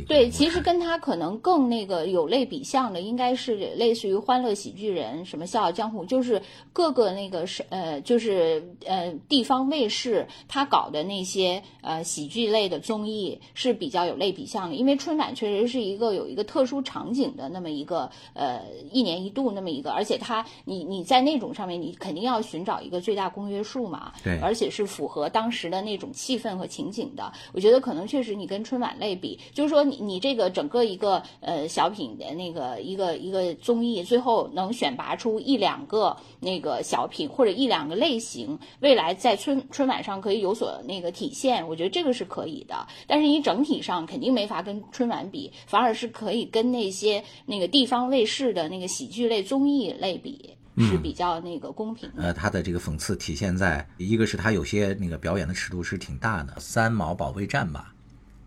[0.00, 6.40] 对，其实跟他可能更那个有类比像的，应该是类似于《欢乐喜剧人》什么《笑傲江湖》，就是
[6.72, 14.76] 各个那个是呃，就是呃地方卫视他搞的那些呃喜剧类的综艺是比较有类比像的。
[14.76, 27.30] 因为春晚确实是一个有一个特殊场景的那么一个呃一年一度那么一个，而且他你你在那种上面你肯定要寻找一个最大公约数嘛，对，而且是符合当时的那种气氛和情景的。
[27.52, 29.81] 我觉得可能确实你跟春晚类比，就是说。
[29.84, 42.86] 你你这个整个一个呃小品的那个一个一个综艺，最后能选拔出一两个那个小品或者一两个类型，未来在春春晚上可以有所那个体现，我觉得这个是可以的。
[43.06, 52.22] 但是你整体上肯定没法跟春晚比，反而是可以跟那些那个地方卫视的那个喜剧类综艺类比，是比较那个公平的。
[52.22, 57.92] 呃，他的这个讽刺体现在一个是他有些那个表演的尺度是挺大的，三毛保卫战吧。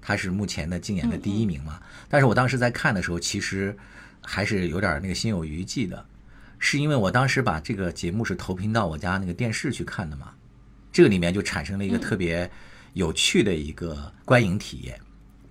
[0.07, 1.81] 他是目前的竞演的第一名嘛？
[2.07, 3.75] 但是我当时在看的时候，其实
[4.21, 6.05] 还是有点那个心有余悸的，
[6.59, 10.31] 是因为我当时把这个节目是投屏到我家那个电视去看的嘛，
[10.91, 12.47] 这个里面就产生了一个特别
[12.93, 14.95] 有趣的一个观影体验，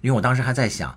[0.03, 0.97] 因为我当时还在想，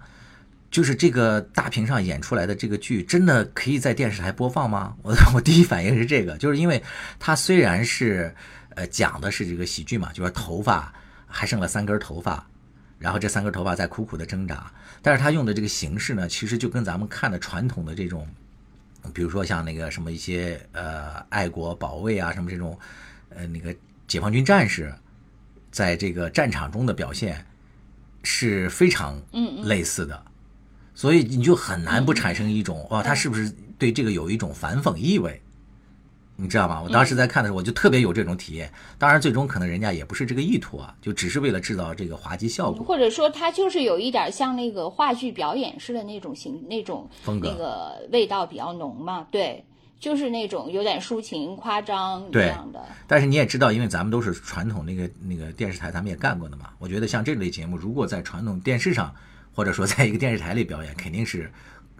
[0.69, 4.95] 就是这个大屏上演出来的这个剧，真的可以在电视台播放吗？
[5.01, 6.79] 我 我第一反应是这个，就是因为
[7.17, 8.35] 它虽然是
[8.75, 10.93] 呃讲的是这个喜剧嘛，就是头发
[11.25, 12.47] 还剩了三根头发。
[12.99, 18.27] 然后这三根头发在苦苦的挣扎，但是他用的这个形式呢，其实就跟咱们看的传统的这种，
[19.13, 22.77] 比如说像那个什么一些呃爱国保卫啊什么这种，
[23.29, 23.75] 呃那个
[24.07, 24.93] 解放军战士，
[25.71, 27.45] 在这个战场中的表现
[28.23, 29.21] 是非常
[29.63, 30.23] 类似的，
[30.95, 35.41] 所以你就很难不产生一种哇，他是不是对这个有一种反讽意味？
[36.39, 36.79] 你知道吗？
[36.83, 38.71] 我当时在看的时候，我就特别有这种体验。
[38.99, 49.27] 当然，最终可能人家也不是这个意图啊，就只是为了制造这个滑稽效果，或者说他就是有一点像那个话剧表演式的那种形、那种风格，那个味道比较浓嘛。
[49.31, 49.65] 对，
[49.99, 52.85] 就是那种有点抒情、夸张这样的。
[53.07, 56.69] 但是你也知道，因为咱们都是传统那个那个电视台，咱们也干过的嘛。
[56.77, 59.11] 我觉得像这类节目，如果在传统电视上，
[59.55, 61.51] 或者说在一个电视台里表演，肯定是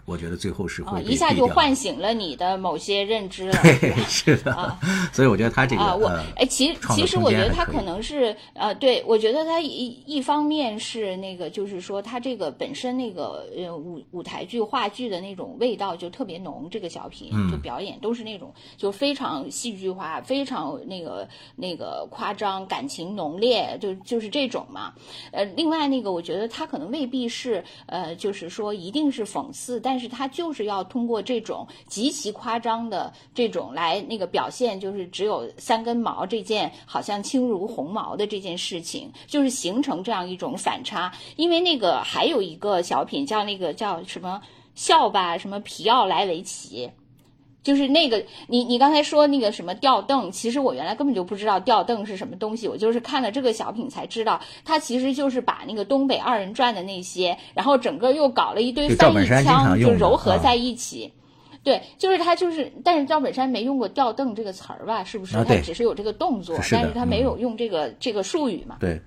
[0.07, 3.59] 我觉得最后是会一下就唤醒了你的某些认知了。
[3.61, 4.79] 对，是 的，啊
[5.11, 21.27] 所以我觉得他这个啊，我呃哎，其创作其实我觉得他可能是呃，对我觉得他一一方面是那个，就是说他这个本身那个呃舞舞台剧、话剧的那种味道就特别浓，这个小品嗯就表演都是那种就非常戏剧化、非常那个
[21.57, 24.93] 那个夸张、感情浓烈，就就是这种嘛。
[25.33, 41.11] 呃，另外那个我觉得他可能未必是呃，就是说一定是讽刺，但是他就是要通过这种极其夸张的这种来那个表现，就是只有三根毛这件好像轻如鸿毛的这件事情，就是形成这样一种反差。
[41.35, 44.41] 因为那个还有一个小品叫那个叫什么
[44.75, 46.89] 笑吧什么皮奥莱维奇。
[47.67, 61.11] 就是那个，你你刚才说那个什么吊凳，其实我原来根本就不知道吊凳是什么东西，我就是看了这个小品才知道，它其实就是把那个东北二人转的那些，然后整个又搞了一堆翻译腔，就用的啊糅合在一起。
[61.61, 65.03] 对，就是他就是，但是赵本山没用过吊凳这个词儿吧？
[65.03, 65.35] 是不是？
[65.43, 68.77] 他只是有这个动作，是但是他没嗯有用这个、这个术语嘛。
[68.79, 69.01] 对，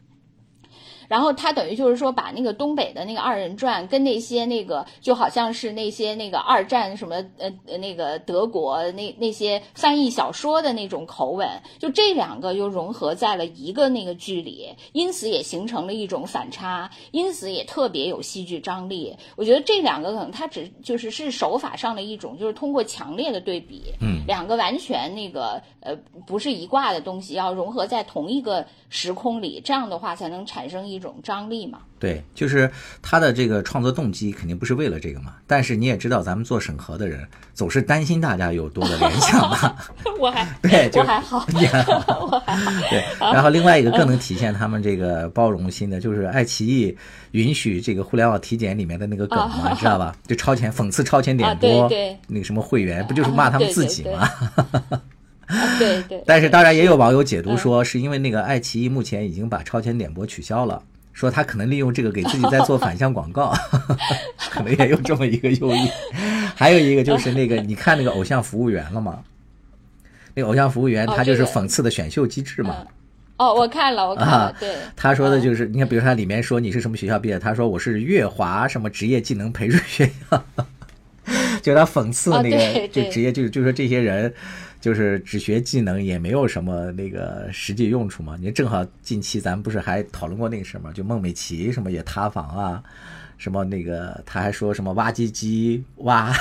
[1.11, 11.49] 然后他等于就是说，把那个东北的那个二人转跟那些那个就好像是那些那个二战什么呃呃那个德国那那些翻译小说的那种口吻，
[11.81, 19.17] 就这两个又融合在了一个那个剧里，因此也形成了一种反差，因此也特别有戏剧张力。
[19.35, 31.79] 我觉得这两个可能它只就是是手法上的一种，就是通过强烈的对比，嗯，两个完全那个呃不是一挂的东西，要融合在同一个时空里，这样的话才能产生一种张力嘛。
[31.99, 32.71] 对，就是
[33.03, 35.35] 他的这个创作动机肯定不是为了这个嘛。
[35.47, 39.77] 但是你也知道，咱们做审核的人总是担心大家有多的联想嘛。
[40.19, 42.71] 我还 对，就我还好，你还好，我还好。
[42.91, 46.97] 对，然后另外一个更能体现他们这个包容心的，就是爱奇艺
[47.33, 50.17] 允许这个互联网体检里面的那个梗嘛，知道吧？
[50.27, 54.29] 就超前讽刺超前点播对，那个什么会员，不就是骂他们自己吗？
[55.51, 56.23] 啊 对对。
[56.27, 60.83] 但是当然也有网友解读说，是因为那个爱奇艺目前已经把超前点播取消了。
[61.13, 63.53] 说他可能利用这个给自己在做反向广告，
[64.51, 65.91] 可能也有这么一个用意。
[66.55, 69.19] 还有一个就是那个，你看那个偶像服务员了吗？
[70.35, 72.87] 那个偶像服务员哦他就是讽刺的选秀机制嘛。
[73.37, 74.77] 哦，我看了，我看了，啊对。
[74.95, 80.45] 他说的就是，你看，比如他里面说你是什么学校毕业，他说我是月华什么职业技能培训学校，
[81.61, 84.33] 就他讽刺啊那个就职业，就就说这些人
[84.81, 88.37] 就是只学技能，也没有什么那个实际用处嘛。
[88.41, 92.83] 你正好近期咱们不是还讨论过那个什么，就孟美岐什么也塌房啊，
[93.37, 96.33] 什么那个他还说什么挖机机挖，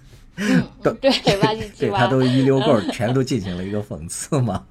[0.82, 1.10] 都对，
[1.42, 1.98] 挖机机 挖。
[1.98, 4.64] 对他都一溜够， 全都进行了一个讽刺嘛。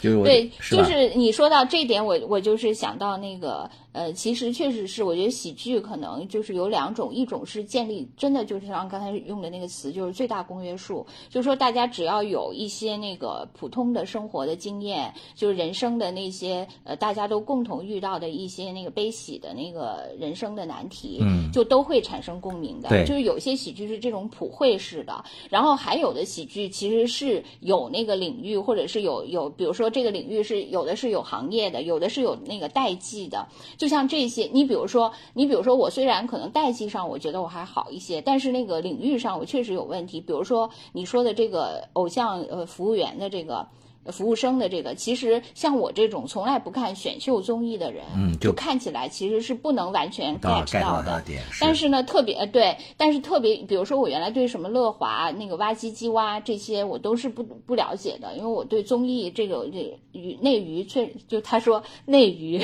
[0.00, 0.76] 就是我对，是？
[0.76, 22.88] 就是你说到这点，我我就是想到那个，呃，其实确实是，我觉得喜剧可能就是有两种，一种是建立真的就是像刚才用的那个词，就是最大公约数，就是说大家只要有一些那个普通的生活的经验，就是人生的那些呃大家都共同遇到的一些那个悲喜的那个人生的难题，嗯就都会产生共鸣的。
[22.88, 33.46] 对就是有些喜剧是这种普惠式的，然后还有的喜剧其实是有那个领域，或者是有有，比如说这个领域是有的是有行业的，有的是有那个代际的。
[33.82, 40.20] 就像这些，你比如说，你比如说我虽然可能代际上我觉得我还好一些，但是那个领域上我确实有问题。
[40.20, 43.66] 比如说你说的这个偶像呃服务员的这个。
[44.06, 51.22] 服务生的这个，其实像我这种从来不看选秀综艺的人，嗯就就看起来其实是不能完全 get 到到的。
[51.22, 62.60] 点，但是呢，特别呃对，但是特别，比如说我原来对什么乐华、那个挖唧唧挖这些，我都是不不了解的，因为我对综艺这个这娱内娱确就他说内娱，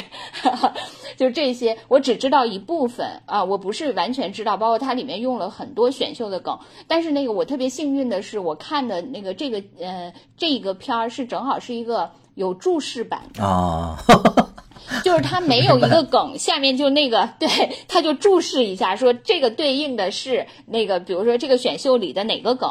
[1.17, 13.45] 就这些我只知道一部分啊，我不是完全知道，包括它里面用了很多选秀的梗，但是那个我特别幸运的是，我看的那个这个呃这个片儿是正好是一个有注释版的。
[13.45, 13.97] 啊，
[15.05, 17.49] 就是它没有一个梗， 下面就那个， 对，
[17.87, 22.71] 他就注释一下，说这个对应的是那个，比如说这个选秀里的哪个梗，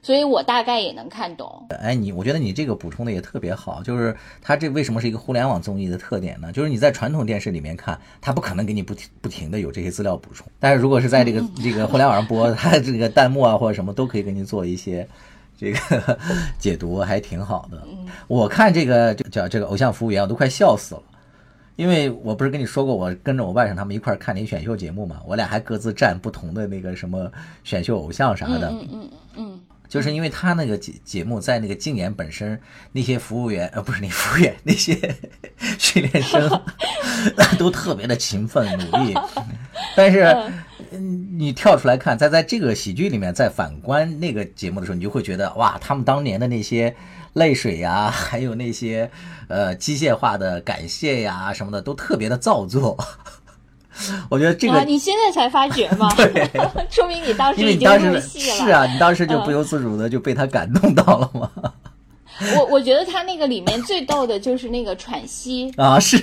[0.00, 1.66] 所以我大概也能看懂。
[1.80, 6.52] 哎，你我觉得你这个补充的也特别好，就是它这为什么是一个互联网综艺的特点呢？
[6.52, 15.06] 就是你在传统电视里面看，它不可能给你不停不停的有这些资料补充，但是如果是在这个这个互联网上播，它这个弹幕啊或者什么都可以给你做一些
[15.58, 16.18] 这个
[16.58, 17.82] 解读，还挺好的。
[18.28, 21.02] 我看这个叫这个偶像服务员，我都快笑死了。
[21.74, 27.30] 因为我不是跟你说过，我跟着我外甥他们一块儿看那选秀节目嘛，我俩还各自站不同的那个什么
[27.64, 28.68] 选秀偶像啥的。
[28.70, 32.60] 嗯嗯嗯就是因为他那个节节目在那个竞演本身，
[32.92, 34.94] 那些服务员呃不是那服务员， 那些
[35.78, 36.46] 训练生
[37.58, 39.14] 都特别的勤奋努力，
[39.96, 40.52] 但是，嗯，
[40.90, 46.94] 你跳出来看，在在这个喜剧里面，在反观那个节目的时候，你就会觉得哇，他们当年的那些
[47.34, 49.10] 泪水呀， 还有那些
[49.48, 52.96] 呃机械化的感谢呀什么的，都特别的造作。
[54.30, 56.08] 我觉得这个，你现在才发觉吗？
[56.16, 56.48] 对，
[56.88, 58.54] 说明你当时已经入戏了。
[58.56, 61.50] 是啊，你当时就不由自主的就被他感动到了吗？
[62.56, 66.16] 我我觉得他那个里面最逗的就是那个喘息啊，是，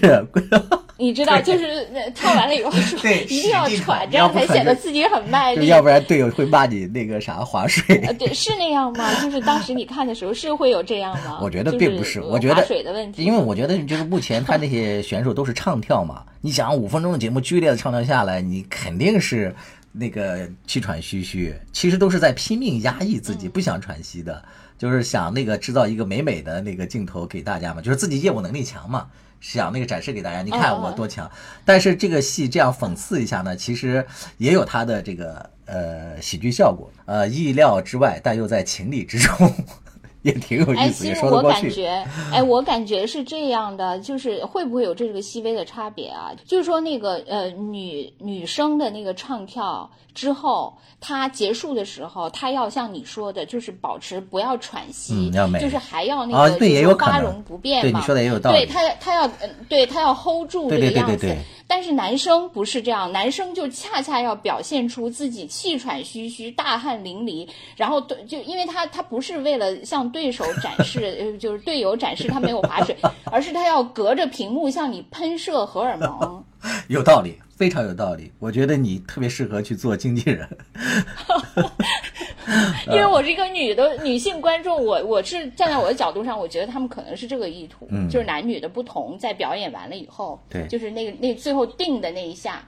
[0.98, 2.98] 你知道，就是跳完了以后说
[3.28, 7.98] 一定要喘，这样才显得自己很卖力，要不然队友会骂你那个啥划水。
[8.18, 9.14] 对，是那样吗？
[9.22, 11.40] 就是当时你看的时候是会有这样吗？
[11.42, 19.54] 我觉得并不是，我觉得水的问题，因为我觉得就是目前他那些选手都是唱跳嘛，你想五分钟的节目剧烈的唱跳下来，你肯定是
[19.92, 24.42] 那个气喘吁吁，其实都是在拼命压抑自己，不想喘息的。
[24.78, 29.08] 就是想那个制造一个美美的那个镜头给大家嘛，就是自己业务能力强嘛，
[29.40, 31.30] 想那个展示给大家，你看我多强。
[31.64, 34.06] 但是这个戏这样讽刺一下呢，其实
[34.38, 39.54] 也有它的这个呃喜剧效果，呃意料之外，但又在情理之中。
[40.26, 42.04] 也挺有意思，哎，其实我感觉，
[42.34, 46.32] 哎，我感觉是这样的，就是会不会有这个细微的差别啊？
[46.46, 55.30] 就是说那个呃女女生的那个唱跳之后，她结束的时候，她要像你说的，就是保持不要喘息，
[55.62, 57.92] 就是还要那个就是花容不变嘛。
[57.92, 58.58] 对，你说的也有道理。
[58.58, 61.36] 对，她她要嗯，对她要 hold 住这个样子。
[61.68, 72.96] 但是男生不是这样，男生就恰恰要表现出自己气喘吁吁、大汗淋漓，然后对，就因为他他不是为了向对手展示， 就是队友展示他没有划水，
[73.32, 76.44] 而是他要隔着屏幕向你喷射荷尔蒙。
[76.88, 78.32] 有道理，非常有道理。
[78.40, 80.48] 我觉得你特别适合去做经纪人。
[82.88, 92.62] 因为我是一个女的女性观众，我我是站在我的角度上，我觉得他们可能是这个意图，就是男女的不同，在表演完了以后，对，就是那个那最后定的那一下。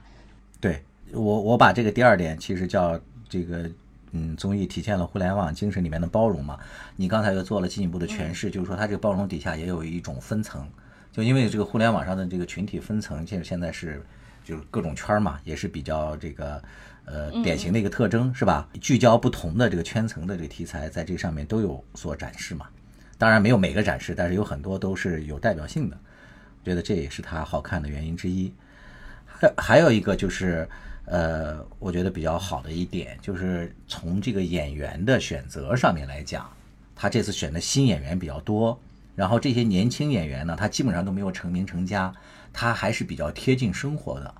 [0.59, 0.81] 对
[1.13, 2.99] 我我把这个第二点其实叫
[3.29, 3.69] 这个
[4.11, 6.57] 嗯综艺体现了互联网精神里面的包容嘛。
[6.95, 10.67] 你刚才又做了进一步的诠释，就是说它这个包容底下也有一种分层，
[11.11, 14.03] 就因为这个互联网上的这个群体分层，其实现在是
[14.43, 16.61] 就是各种圈嘛，也是比较这个。
[17.07, 18.67] 呃，典型的一个特征是吧？
[18.81, 22.67] 聚焦不同的这个圈层的这个题材，在这上面都有所展示嘛。
[23.17, 25.97] 当然没有每个展示，但是有很多都是有代表性的。
[26.65, 28.53] 觉得这也是它好看的原因之一。
[29.25, 30.67] 还还有一个就是，
[31.05, 36.45] 呃，我觉得比较好的一点就是从这个演员的选择上面来讲，
[36.93, 38.77] 他这次选的新演员比较多，
[39.15, 42.13] 然后这些年轻演员呢，他基本上都没有成名成家，
[42.51, 44.35] 他还是比较贴近生活的。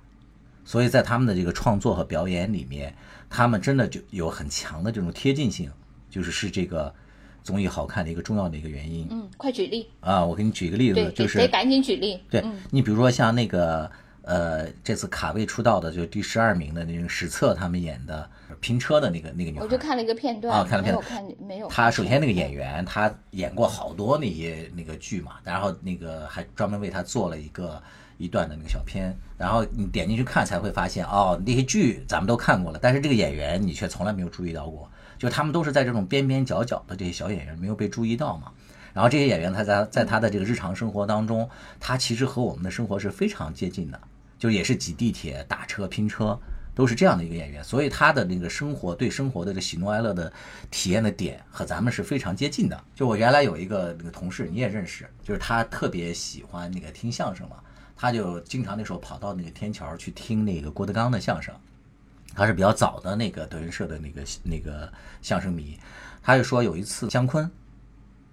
[0.68, 2.94] 所以在他们的这个创作和表演里面，
[3.30, 5.70] 他们真的就有很强的这种贴近性，
[6.10, 6.94] 就是是这个
[7.42, 9.08] 综艺好看的一个重要的一个原因。
[9.10, 10.22] 嗯，快举例啊！
[10.22, 12.20] 我给你举一个例子，就是得赶紧举例。
[12.28, 13.90] 对你比如说像那个
[14.20, 18.28] 呃，这次卡位出道的就第十二名的那个史策他们演的
[18.60, 21.68] 拼车的那个那个女孩，我就看了一个片段啊，看了片段，看没有？
[21.68, 27.82] 他首先那个演员他演过好多那些那个剧嘛，然后那个还专门为他做了一个。
[28.18, 38.52] 一段的那个小片，然后你点进去看才会发现，哦，那些剧咱们都看过了，但是这个演员你却从来没有注意到过，就他们都是在这种边边角角的这些小演员没有被注意到嘛。
[38.92, 41.48] 然后这些演员他在在他的这个日常生活当中，
[41.78, 44.00] 他其实和我们的生活是非常接近的，
[44.38, 46.36] 就也是挤地铁、打车、拼车，
[46.74, 50.32] 都是这样的一个演员，所以他的那个生活对生活的这喜怒哀乐的
[50.72, 52.82] 体验的点和咱们是非常接近的。
[52.96, 57.56] 就我原来有一个那个同事，你也认识，就是他特别喜欢那个听相声嘛。
[58.00, 61.52] 他就经常那时候跑到那个天桥去听那个郭德纲的相声，
[62.32, 64.90] 他是比较早的那个德云社的那个那个
[65.20, 65.76] 相声迷。
[66.22, 67.50] 他就说有一次姜昆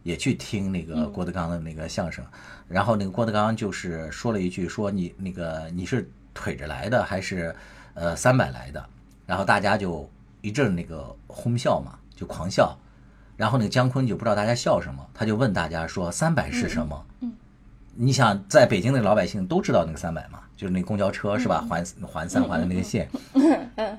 [0.03, 2.23] 也去听那个郭德纲的那个相声，
[2.67, 7.55] 然后那个郭德纲就是说了一句说你那个你是腿着来的还是
[7.95, 8.87] 呃三百来的，
[9.25, 10.07] 然后大家就
[10.41, 12.77] 一阵那个哄笑嘛，就狂笑，
[13.35, 17.03] 然后那个姜昆就不知道大家笑什么，他就问大家说三百是什么？
[17.95, 20.39] 你想在北京的老百姓都知道那个三百嘛？
[20.57, 21.65] 就是那公交车是吧？
[21.67, 23.09] 环环三环的那个线。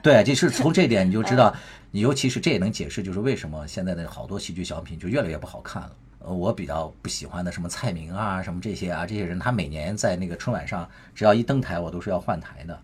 [0.02, 1.54] 对，就是从这点你就知道，
[1.92, 5.92] 尤其是这也能解释，就是为什么现在的好多喜剧小品就越来越不好看了。
[6.20, 12.78] 呃，我比较不喜欢的什么蔡明啊，什么这些啊，这些人他每年在那个春晚上只要一登台，我都是要换台的。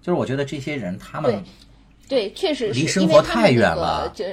[0.00, 1.42] 就是我觉得这些人他们
[2.08, 4.24] 对，确实是离生活太远了就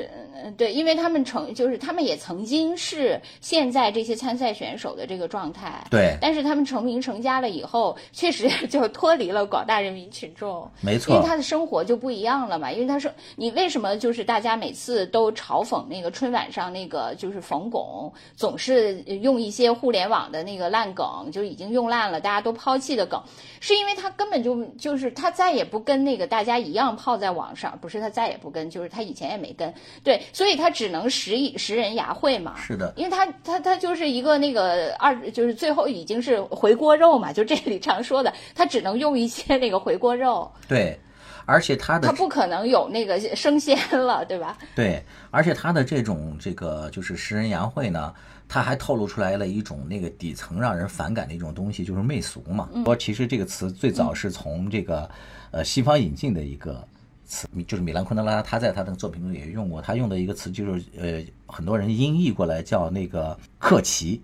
[0.43, 10.69] 嗯对，因为他们曾就是他们也曾经是现在这些参赛选手的这个状态，对，但是他们成名成家了以后，确实就脱离了广大人民群众。
[10.81, 23.21] 没错因为，他的生活就不一样了嘛，因为他说你为什么就是大家每次都嘲讽那个春晚上那个就是冯巩总是用一些互联网的那个烂梗，就已经用烂了，大家都抛弃的梗，
[23.59, 29.73] 是因为他根本就就是他再也不跟那个大家一样泡在网上，不是他再也不跟，就是他以前也没跟，
[30.03, 40.51] 对，所以他只能食以识人牙慧嘛，是的，因为他他他就是一个那个二，就是最后已经是回锅肉嘛，就这里常说的，他只能用一些那个回锅肉。
[40.67, 40.99] 对，
[41.45, 44.57] 而且他的他不可能有那个生鲜了，对吧？
[44.75, 48.13] 对，而且他的这种这个就是食人牙慧呢，
[48.49, 52.67] 他还透露出来了一种那个底层让人反感的一种东西，就是媚俗嘛。
[52.83, 55.09] 说其实这个词最早是从这个
[55.51, 56.85] 呃西方引进的一个
[57.25, 64.21] 词，就是米兰昆德拉他在他的作品中也用过，他用的一个词就是呃很多人音译过来叫那个克奇，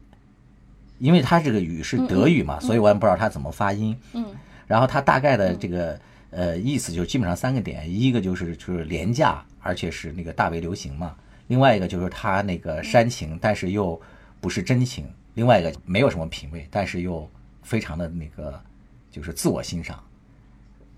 [1.00, 3.98] 因为他这个语是德语嘛，所以我也不知道他怎么发音。
[4.14, 4.26] 嗯，
[4.68, 6.00] 然后他大概的这个
[6.30, 11.16] 呃意思就基本上三个点，一个就是就是廉价，而且是那个大为流行嘛；
[11.48, 14.00] 另外一个就是他那个煽情，但是又
[14.40, 17.30] 不是真情；另外一个没有什么品味，但是又
[17.64, 18.62] 非常的那个
[19.10, 20.02] 就是自我欣赏。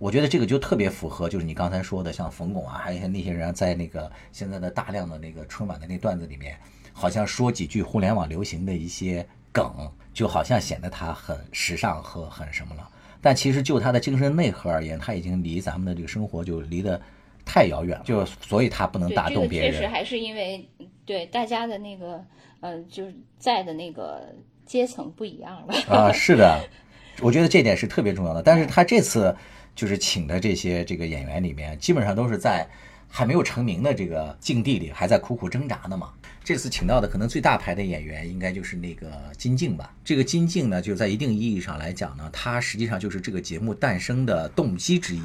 [0.04, 6.58] 我觉得这个就特别符合，就是你刚才说的，像冯巩啊，还有一些那些人在那个现在的大量的那个春晚的那段子里面，
[6.92, 12.86] 好像说几句互联网流行的一些梗，就好像显得他很时尚和很什么了。
[13.22, 17.02] 但其实就他的精神内核而言，他已经离咱们的这个生活就离得
[17.46, 19.72] 太遥远了，就所以他不能对，打动别人。
[19.72, 20.68] 确实还是因为
[21.06, 22.22] 对大家的那个
[22.60, 24.22] 呃，就是在的那个
[24.66, 25.74] 阶层不一样了。
[25.88, 26.62] 啊，是的，
[27.24, 28.44] 我觉得这点是特别重要的。
[28.44, 29.34] 但是他这次
[29.76, 32.68] 就是请的这些这个演员里面，基本上都是在
[33.10, 36.12] 还没有成名的这个境地里，还在苦苦挣扎的嘛。
[36.44, 39.94] 这次请到的可能最大牌的演员应该就是那个金靖吧。
[40.04, 45.22] 这个金靖呢，就在一定意义上来讲呢，他实际上就是这个节目诞生的动机之一。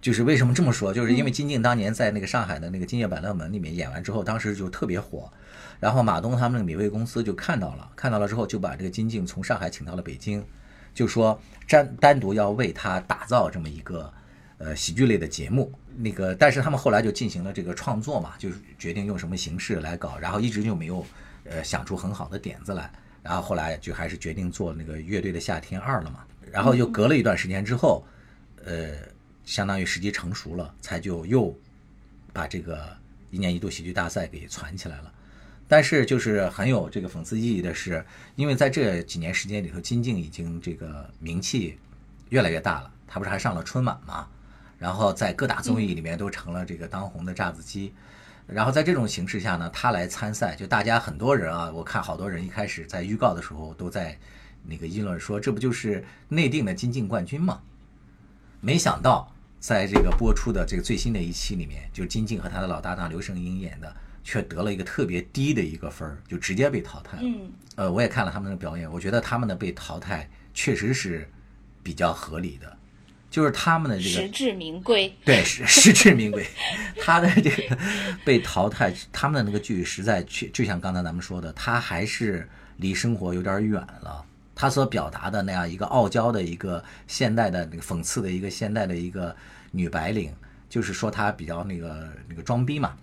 [0.00, 0.94] 就是为什么这么说？
[0.94, 5.30] 就是因为金靖当年在那个上海的那个《今夜百乐门》里面演完之后，当时就特别火，
[5.78, 10.42] 然后马东他们那个米味公司就看到了，看到了之后就把这个金靖从上海请到了北京，
[10.94, 14.12] 就说单单独要为他打造这么一个
[14.58, 15.72] 呃喜剧类的节目。
[15.96, 21.04] 那个，但是他们后来就进行了这个创作嘛，就是决定用什么形式来搞，然后一直就没有
[21.44, 22.90] 呃想出很好的点子来，
[23.22, 28.06] 然后后来就还是决定做那个乐队的夏天二了嘛，然后又隔了一段时间之后，
[28.64, 28.92] 呃，
[29.44, 31.54] 相当于时机成熟了，才就又
[32.32, 32.96] 把这个
[33.30, 35.12] 一年一度喜剧大赛给攒起来了。
[35.70, 38.04] 但是就是很有这个讽刺意义的是，
[38.34, 41.78] 因为在这几年时间里头，金靖已经这个名气
[42.30, 44.26] 越来越大了，他不是还上了春晚吗，
[44.80, 47.94] 然后在各大综艺里面都成了这个当红的炸子鸡。
[48.48, 54.18] 然后在这种形势下呢，他来参赛，就大家很多人啊，我看好多人一开始在预告的时候都在
[54.64, 57.60] 那个议论说，这不就是内定的金靖冠军吗？
[58.60, 63.94] 没想到在这个播出的这个最新的一期里面，就金靖和他的老搭档刘胜英演的，
[64.30, 67.22] 却得了一个特别低的一个分儿，就直接被淘汰了。
[67.24, 71.28] 嗯，呃，我也看了他们的表演，我觉得他们的被淘汰确实是
[71.82, 72.76] 比较合理的，
[73.28, 75.12] 就是他们的这个实至名归。
[75.24, 76.46] 对，实实至名归。
[77.02, 77.76] 他的这个
[78.24, 84.24] 被淘汰，他们的那个剧实在确，就像刚才咱们说的，他还是离生活有点远了。
[84.54, 89.34] 他所表达的那样一个傲娇的一个现代的那个讽刺的一个现代的一个
[89.72, 90.32] 女白领，
[90.68, 92.94] 就是说她比较那个那个装逼嘛，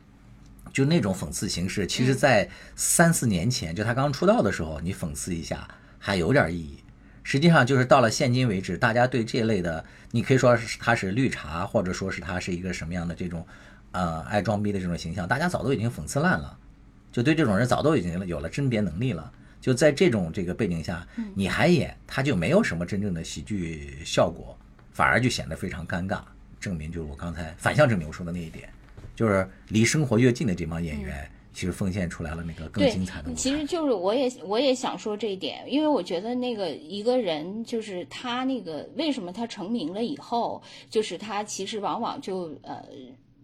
[0.73, 5.67] 就那种讽刺形式，其实在三四年前，就他刚出道的时候，你讽刺一下
[5.99, 6.83] 还有点意义。
[7.23, 13.45] 实际上就是到了现今为止，大家对这类的，你可以说是他是绿茶，或者说是他是一个什么样的这种，
[13.91, 16.57] 呃，爱装逼的这种形象，大家早都已经讽刺烂了，
[17.11, 19.31] 就对这种人早都已经有了甄别能力了。
[19.59, 24.57] 就在这种这个背景下，你还演，他就没有什么真正的喜剧效果，
[24.93, 26.21] 反而就显得非常尴尬。
[26.61, 28.69] 证明就是我刚才反向证明我说的那一点，
[29.17, 33.33] 就是离生活越近的这帮演员，其实奉献出来了那个更精彩的。
[33.33, 42.81] 其实就是我也我也想说这一点，因为我觉得那个一个人就是他那个为什么他成名了以后，就是他其实往往就呃。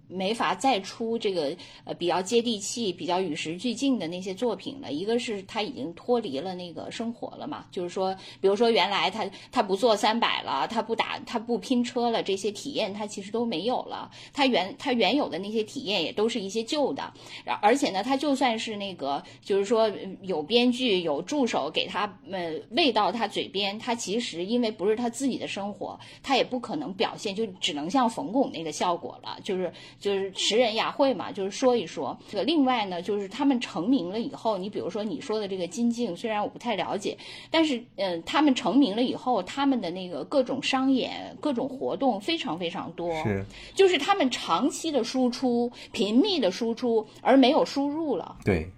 [0.07, 4.91] 没法再出这个呃比较接地气、比较与时俱进的那些作品了。
[4.91, 14.11] 一个是他已经脱离了那个生活了嘛，就是说，比如说原来他他不做三百了，他不打他不拼车了，这些体验他其实都没有了。
[14.33, 19.91] 他原他原有的那些体验也都是一些旧的，然而且呢，他就算是那个就是说
[20.21, 29.71] 有编剧有助手给他呃喂到他嘴边，他其实因为不是他自己的生活，他也不可能表现，就只能像冯巩那个效果了，就是
[30.03, 32.17] 就是识人雅会嘛，就是说一说。
[32.27, 37.17] 这个另外呢，就是他们成名了以后，你比如说你说的这个金靖，虽然我不太了解，
[37.49, 43.09] 但是嗯、他们成名了以后，他们的那个各种商演、各种活动非常非常多。
[43.23, 48.35] 是就是他们长期的输出、频密的输出，而没有输入了。
[48.43, 48.69] 对，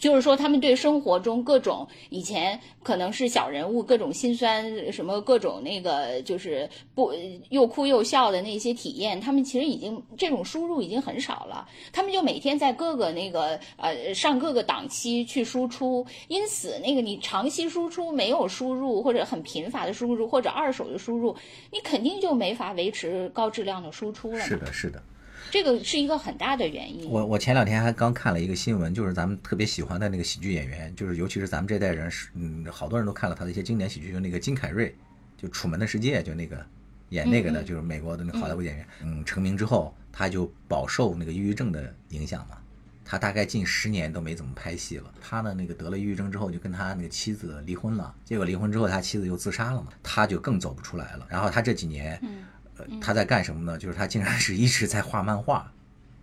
[0.00, 7.12] 就是说，他们对生活中各种以前可能是小人物、各种心酸、什么各种那个就是不
[7.50, 11.68] 又哭又笑的那些体验，他们其实已经这种输入已经很少了。
[11.92, 21.36] 他们就每天在各个那个呃上各个档期去输出，因此那个你长期输出没有输入，或者很频繁的输入，或者二手的输入，
[21.70, 24.40] 你肯定就没法维持高质量的输出了。
[24.40, 25.02] 是的，是的。
[25.50, 27.08] 这个是一个很大的原因。
[27.10, 34.94] 我我前两天还刚看了一个新闻，就是咱们特别喜欢的那个喜剧演员，就是尤其是咱们这代人是，嗯，好多人都看了他的一些经典喜剧，就那个金凯瑞，
[35.36, 36.64] 就《楚门的世界》，就那个
[37.10, 38.86] 演那个的，就是美国的那个好莱坞演员。
[39.02, 42.56] 嗯，成名之后他就饱受那个抑郁症的影响嘛，
[43.04, 45.12] 他大概近十年都没怎么拍戏了。
[45.20, 48.14] 他呢，那个得了抑郁症之后，就跟他那个妻子离婚了。
[48.24, 51.26] 结果离婚之后，他妻子又自杀了嘛，他就更走不出来了。
[51.28, 52.59] 然后他这几年，呃，
[53.00, 53.78] 他在干什么呢？
[53.78, 55.70] 就是他竟然是一直在画漫画。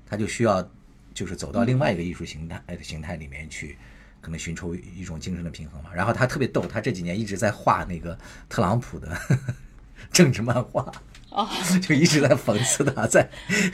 [0.10, 0.66] 他就需要
[1.14, 3.78] 就是走到另外一个艺术形态的形态里面去，
[4.22, 5.90] 可能寻求一种精神的平衡嘛。
[5.94, 9.20] 然后他特别逗，他这几年一直在画那个特朗普的
[10.14, 10.90] 政治漫画。
[11.38, 11.48] 哦，
[11.88, 13.30] 就一直在讽刺他在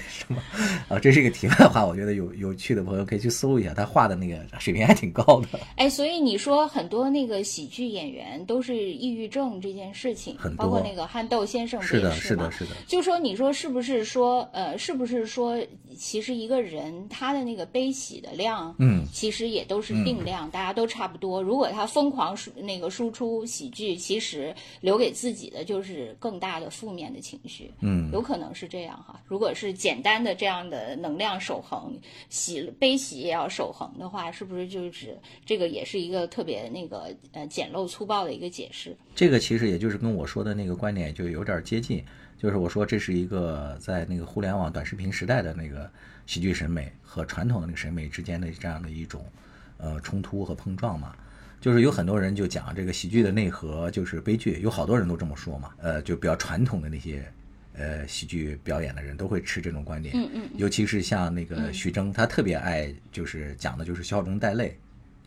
[0.10, 0.42] 什么
[0.90, 1.00] 啊？
[1.00, 5.60] 这是一个题外话，我觉得有有趣的朋友可以去搜一下，他画的那个水平还挺高的。
[5.78, 12.52] 哎，所以你说很多那个喜剧演员都是抑郁症这件事情很，包括那个憨豆先生是的，是的，？
[12.52, 15.58] 是的，就说你说是不是说呃，是不是说
[15.98, 21.42] 其实一个人他的那个悲喜的量，嗯，其实也都是定量，大家都差不多。
[21.42, 29.20] 如果他疯狂输那个输出喜剧，其实留给自己的就是更大的负面的情绪，嗯，有可能是这样哈。
[29.28, 31.94] 如果是简单的这样的能量守恒，
[32.30, 38.96] 喜悲喜也要守恒的话，是不是就是这个也是一个特别那个呃简陋粗暴的一个解释？
[39.16, 42.04] 这个其实也就是跟我说的那个观点就有点接近，
[42.38, 45.90] 就是我说这是一个在那个互联网短视频时代的那个
[46.26, 49.26] 喜剧审美和传统的那个审美之间的这样的一种
[49.78, 51.16] 呃冲突和碰撞嘛。
[51.62, 55.72] 就是有很多人就讲这个喜剧的内核就是悲剧，有好多人都这么说嘛。
[55.78, 57.24] 呃，就比较传统的那些
[57.74, 64.78] 呃喜剧表演的人都会持这种观点，嗯嗯尤其是像那个徐峥，他特别爱就是讲的就是笑中带泪，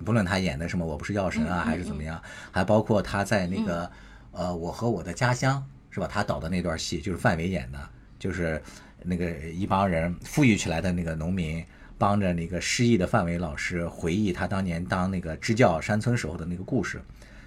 [0.04, 2.20] 不论他演的什么《我不是药神》啊，还是怎么样，
[2.50, 3.90] 还包括他在那个
[4.32, 5.62] 呃《我和我的家乡》
[5.94, 6.08] 是吧？
[6.10, 7.78] 他导的那段戏就是范伟演的，
[8.18, 8.62] 就是
[9.02, 11.64] 那个一帮人富裕起来的那个农民。
[11.98, 17.00] 帮着那个失忆的范伟老师回忆他当年当那个支教山村时候的那个故事，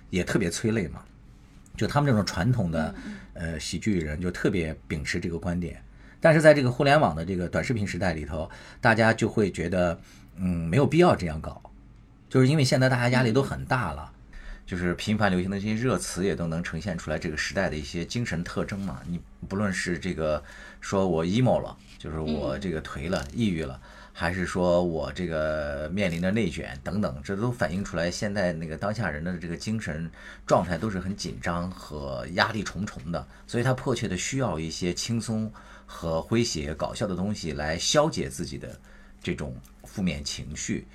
[0.09, 1.03] 也特别催泪嘛。
[1.77, 2.95] 就他们这种传统的
[3.39, 5.81] 呃喜剧人，就特别秉持这个观点。
[6.21, 8.49] 但是在这个互联网的这个短视频时代里头，
[8.81, 9.97] 大家就会觉得，
[10.35, 11.61] 嗯，没有必要这样搞，
[12.29, 14.11] 就是因为现在大家压力都很大了，
[14.65, 18.99] 就是频繁流行的这些热词也都能呈现出来这个时代的一些精神特征嘛。
[19.07, 20.43] 你不论是这个
[20.81, 23.79] 说我 emo 了，就是我这个颓了、抑郁了。
[24.19, 30.11] 还是说我这个面临着内卷等等，这都反映出来现在那个当下人的这个精神
[30.45, 35.49] 状态都是很紧张和压力重重的，所以他迫切的需要一些轻松
[35.85, 38.77] 和诙谐、搞笑的东西来消解自己的
[39.23, 39.55] 这种
[39.85, 40.85] 负面情绪。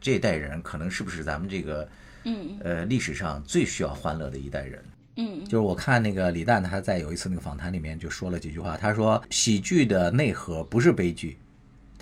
[0.00, 1.88] 这一代人可能是不是咱们这个
[2.24, 4.84] 嗯呃历史上最需要欢乐的一代人？
[5.18, 11.38] 嗯就是我看那个李诞他在有一次那个访谈里面就说了几句话，他说喜剧的内核不是悲剧。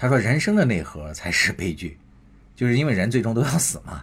[0.01, 1.99] 他说：“人生的内核才是悲剧，
[2.57, 4.03] 就是因为人最终都要死嘛。”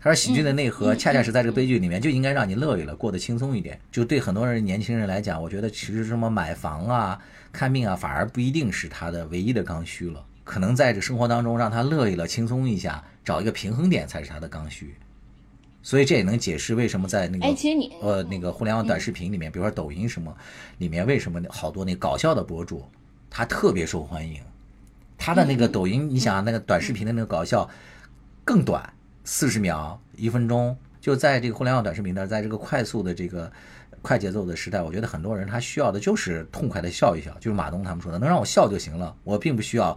[0.00, 3.78] 他说：“喜剧的内核恰恰是在这个悲剧里面，就应该让你乐一乐，过得轻松一点。
[3.92, 7.20] 就对很多人年轻人来讲，我觉得其实什么买房啊、
[7.52, 10.24] 看病啊，反而不一定是他的唯一的刚需了。
[10.44, 14.94] 可能在这生活当中，让他乐一乐、轻松一下，找一个平衡点才是他的刚需。
[15.82, 20.34] 所以这也能解释为什么在那个哎，其实你呃那个互联网短视频里面，比如说抖音什么
[20.78, 22.82] 里面，为什么好多那搞笑的博主
[23.28, 24.40] 他特别受欢迎？
[25.16, 27.68] 他的那个抖音，你想那个短视频的那个搞笑
[28.44, 28.92] 更短，
[29.24, 33.50] 四十秒、一分钟，就在这个互联网短视频的，在这个快速的这个
[34.02, 39.96] 快节奏的时代，我觉得很多人他需要的就是痛快的笑一笑，就是马东他们说的，能让我笑就行了，我并不需要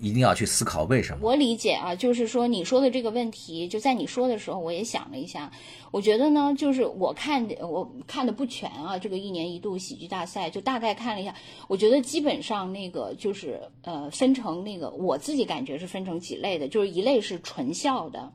[0.00, 1.18] 一定要去思考为什么。
[1.22, 5.52] 我理解啊，就是说你说的这个问题，就在你说的时候，我也想了一下。
[5.90, 11.34] 我觉得呢，就是我看的我看的不全啊，这个一年一度喜剧大赛，就大概看了一下。
[11.68, 18.32] 我觉得基本上那个就是呃，分成那个我自己感觉是分成几类的，就是一类是纯笑的。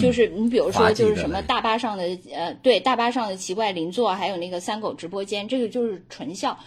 [0.00, 6.58] 就是你比如说，就是什么大巴上的呃，对大巴上的奇怪邻座，还有那个三狗直播间，这个就是纯笑。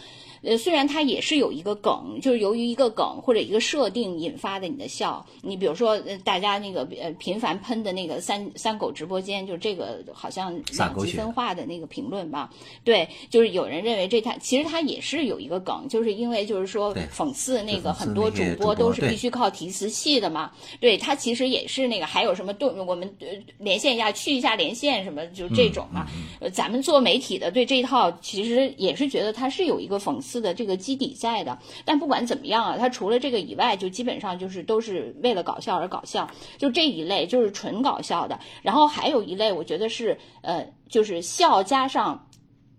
[0.42, 5.26] 呃，虽然它也是有一个梗，就是由于一个梗或者一个设定引发的你的笑。
[5.42, 12.50] 你比如说，呃，大家那个呃频繁喷的那个三三狗直播间，就这个好像两极分化的那个评论吧？
[12.84, 20.52] 对，就是有人认为这它其实它也是有一个梗，就是因为就是说讽刺那个很多主播都是必须靠提词器的嘛。
[20.80, 23.16] 对，它其实也是那个还有什么动我们
[23.58, 26.06] 连线一下去一下连线什么就这种嘛。
[26.40, 31.58] 呃，咱们做媒体的对这一套其实也是觉得它是有一个讽刺的这个基底在的。
[31.86, 38.40] 但不管怎么样啊，它除了这个以外，就基本上就是都是为了搞笑而搞笑，就这一类就是纯搞笑的。
[38.62, 42.26] 然后还有一类，我觉得是呃，就是笑加上。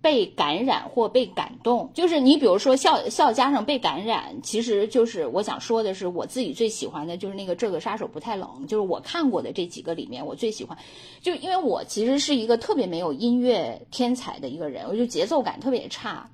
[0.01, 10.79] 被感染或被感动，就是你比如说笑笑加上被感染，其实就是我想说的是，我自己最喜欢的就是那个这个杀手不太冷，就是我看过的这几个里面，我最喜欢，
[11.21, 16.31] 就因为我其实是一个特别没有音乐天才的一个人，我就节奏感特别差。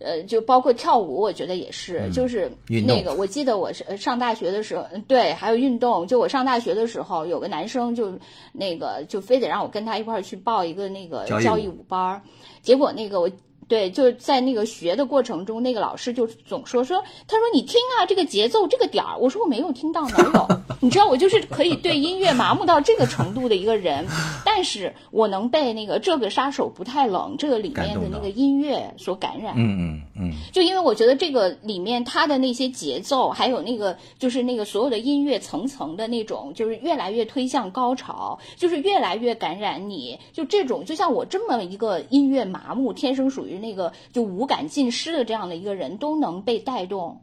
[0.00, 6.06] 呃，就包括跳舞，我觉得也是，就是那个，我记得我是上大学的时候，对，还有运动。
[6.06, 8.18] 就我上大学的时候，有个男生就
[8.52, 12.22] 那个就非得让我跟他一块儿去报一个那个交谊舞班儿，
[12.62, 13.30] 结果那个我。
[13.70, 19.16] 对，就是在那个学的过程中，那个老师就总说说，他说你听啊，这个节奏，这个点儿。
[19.16, 20.48] 我说我没有听到，哪有？
[20.80, 24.04] 你知道，我就是可以对音乐麻木到这个程度的一个人，
[24.44, 29.54] 但是我能被那个这个杀手不太冷这个里面的那个音乐所感染。
[29.56, 30.32] 嗯嗯嗯。
[30.52, 40.18] 就因为我觉得这个里面它的那些节奏，还有那个就是那个所有的音乐层层的那种，就是越来越推向高潮，就是越来越感染你。
[40.32, 43.59] 就这种，就像我这么一个音乐麻木，天生属于。
[43.60, 47.20] 那个就五感尽失的这样的一个人都能被带动，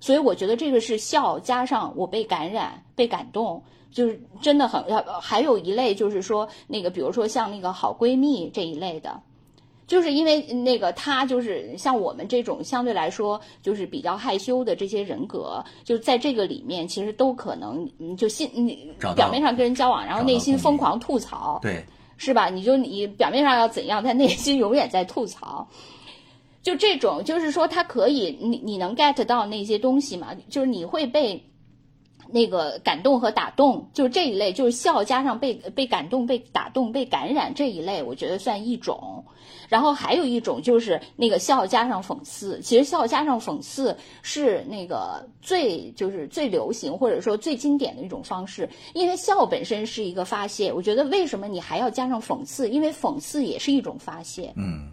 [0.00, 4.84] 所以我觉得这个是笑加上我被感染、被感动，就是真的很。
[5.20, 9.20] 还有一类就是说那个，比如说像那个好闺蜜这一类的，
[9.86, 21.58] 就是因为那个她就是像我们这种相对来说就是比较害羞的这些人格，就在这个里面其实都可能就心你表面上跟人交往，然后内心疯狂吐槽。
[21.62, 21.84] 对。
[22.16, 22.48] 是吧？
[22.48, 25.68] 你就你表面上要怎样，他内心永远在吐槽。
[26.62, 30.34] 就这种，就是说他可以，你你能 get 到那些东西吗？
[30.48, 31.44] 就是你会被。
[32.32, 39.24] 那个感动和打动，就这一类，就是笑加上被被感动、被打动、被感染这一类，我觉得算一种。
[39.68, 50.72] 然后还有一种就是那个笑加上讽刺，其实笑加上讽刺是那个最就是最流行或者说最经典的一种方式，因为笑本身是一个发泄。
[50.72, 52.68] 我觉得为什么你还要加上讽刺？
[52.68, 54.52] 因为讽刺也是一种发泄。
[54.56, 54.90] 嗯。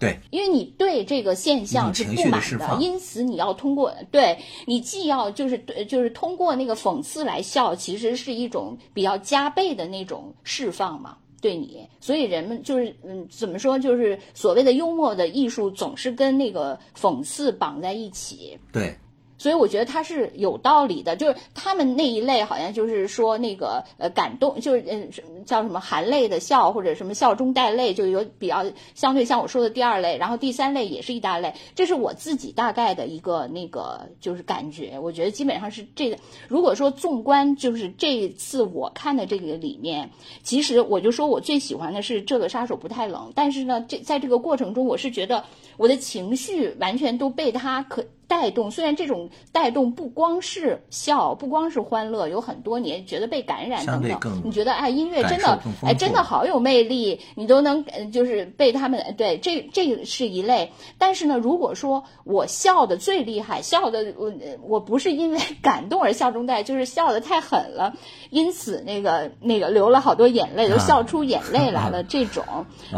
[0.00, 18.58] 对，因为你对这个现象是不满的，因此你要通过对你既要就是对就是通过那个讽刺来笑，其实是一种比较加倍的那种释放嘛，对你，所以人们就是嗯怎么说，就是所谓的幽默的艺术总是跟那个讽刺绑在一起。
[18.72, 18.96] 对。
[19.38, 25.10] 所以我觉得他是有道理的，就是他们那一类好像就是说那个呃感动，就是嗯
[25.46, 28.64] 叫什么含泪的笑或者什么笑中带泪，就有比较
[28.94, 36.18] 相对像我说的第二类，然后第三类也是一大类，这是我自己大概的一个那个就是感觉，我觉得基本上是这个。
[36.48, 40.10] 如果说纵观就是这次我看的这个里面，
[40.42, 45.44] 其实我就说我最喜欢的是这个杀手不太冷，但是呢，这在这个过程中我是觉得
[45.76, 48.04] 我的情绪完全都被他可。
[48.28, 54.42] 带动，虽然这种带动不光是笑，不光是欢乐，有很多你觉得被感染等等。
[54.44, 60.70] 你觉得哎，音乐真的哎，真的好有魅力，你都能就是被他们对这这是一类。
[60.98, 67.94] 但是呢，如果说我笑的最厉害，笑的我我不是因为 感动而笑中带，就是笑的太狠了，
[68.28, 72.04] 因此那个那个流了好多眼泪，都笑出眼泪来了。
[72.08, 72.44] 这种，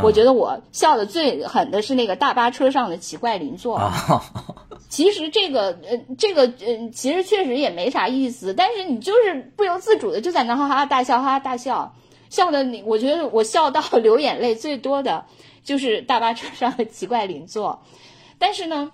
[0.03, 3.81] 我觉得我笑的最狠的是那个大巴车上的奇怪邻座。
[4.91, 11.95] 其实这个呃，这个呃，其实确实也没啥意思，但是你就是不由自主的就在那哈哈大笑，哈哈大笑，
[12.29, 15.25] 笑的你，我觉得我笑到流眼泪最多的
[15.63, 17.81] 就是大巴车上的奇怪邻座，
[18.37, 18.91] 但是呢，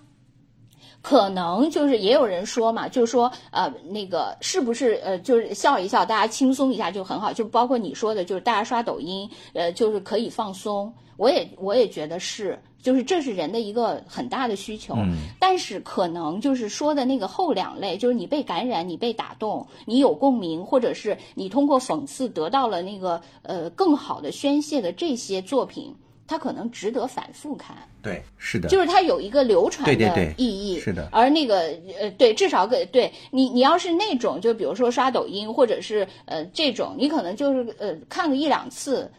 [1.00, 12.62] 可能就是也有人说嘛，就是说呃，那个是不是呃，就是笑一笑，大家轻松一下就很好，就包括你说的，就是大家刷抖音，呃，就是可以放松，我也我也觉得是。
[12.86, 14.94] 就是这是人的一个很大的需求，
[15.40, 25.92] 但是可能就是说的那个后两类，就是你被感染，你被打动，你有共鸣，或者是你通过讽刺得到了那个呃更好的宣泄的这些作品，
[26.28, 27.76] 它可能值得反复看。
[28.00, 30.78] 对，是的，就是它有一个流传的意义。
[30.78, 39.10] 是的，而那个呃，对，至少给对你，你要是那种，就比如说刷抖音，或者是呃这种，你可能就是呃看个一两次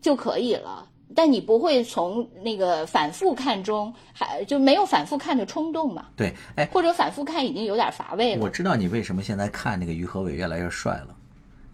[0.00, 0.86] 就可以了。
[1.14, 6.06] 但你不会从那个反复看中还就没有反复看的冲动嘛？
[6.16, 8.42] 对，哎，或者反复看已经有点乏味了。
[8.42, 11.16] 我知道你为什么现在看那个于和伟越来越帅了，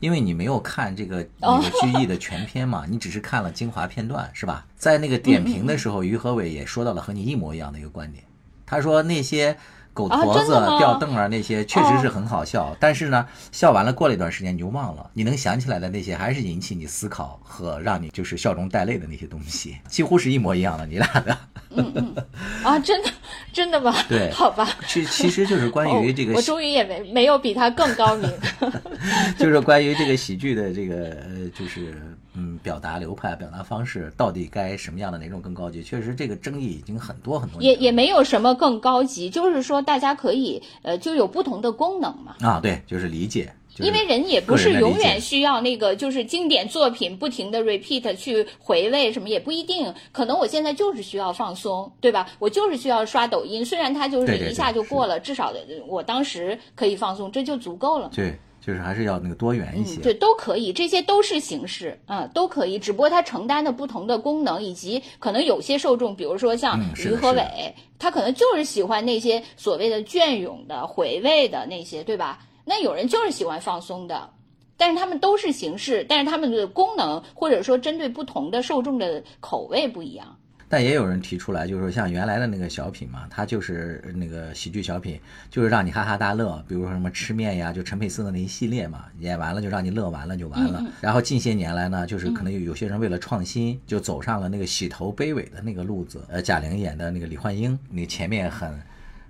[0.00, 4.66] 因为你没有看这个那个剧艺的全篇嘛， 你只是看了精华片段，是吧？
[4.76, 8.24] 在那个点评的时候，于和伟也说到了和你一模一样的一个观点，
[8.64, 9.56] 他说那些。
[9.96, 21.38] 狗驼子、吊凳啊，那些确实是很好笑，但是呢，笑完了过了一段时间你就忘了，你能想起来的那些还是引起你思考和让你就是笑中带泪的那些东西，几乎是一模一样的，你俩的。
[21.70, 22.14] 嗯嗯
[22.62, 23.10] 啊，真的
[23.52, 23.94] 真的吗？
[24.06, 24.68] 对，好吧。
[24.86, 28.30] 其其实就是关于这个，我终于也没没有比他更高明。
[29.38, 35.82] 就是关于这个喜剧的这个呃，就是嗯，表达流派、表达方式到底该什么样的哪种更高级？
[35.82, 37.62] 确实，这个争议已经很多很多。
[37.62, 42.36] 也也没有什么更高级，就是说大家可以呃，就有不同的功能嘛。
[42.40, 43.52] 啊，对，就是理解。
[43.78, 49.92] 因为人也不是永远需要那个，就是经典作品不停的 repeat 去回味什么，也不一定。
[50.12, 52.26] 可能我现在就是需要放松，对吧？
[52.38, 55.52] 我就是需要刷抖音，虽然它就是一下就过了，至少
[55.86, 58.10] 我当时可以放松，这就足够了。
[58.14, 58.34] 对，
[58.66, 60.00] 就是还是要那个多元一些。
[60.00, 62.80] 对，都可以，这些都是形式，嗯，都可以。
[62.80, 72.40] 只不过它承担的不同的功能，以及可能有些受众，比如说像于和伟，他可能就是喜欢那些所谓的隽永的、回味的那些，对吧？
[72.64, 74.30] 那有人就是喜欢放松的，
[74.76, 80.38] 但是他们都是形式，但是他们的功能或者说针对不同的受众的口味不一样。
[80.68, 90.84] 但也有人提出来，就是说像原来的那个小品嘛，它就是那个喜剧小品，就是让你哈哈大乐，比如说什么吃面呀，就陈佩斯的那一系列嘛，演完了就让你乐完了就完了。
[91.00, 96.24] 然后近些年来呢，就是可能有有些人为了创新，就走上了那个洗头卑尾的那个路子。
[96.28, 98.72] 呃，贾玲演的那个李焕英，那前面很。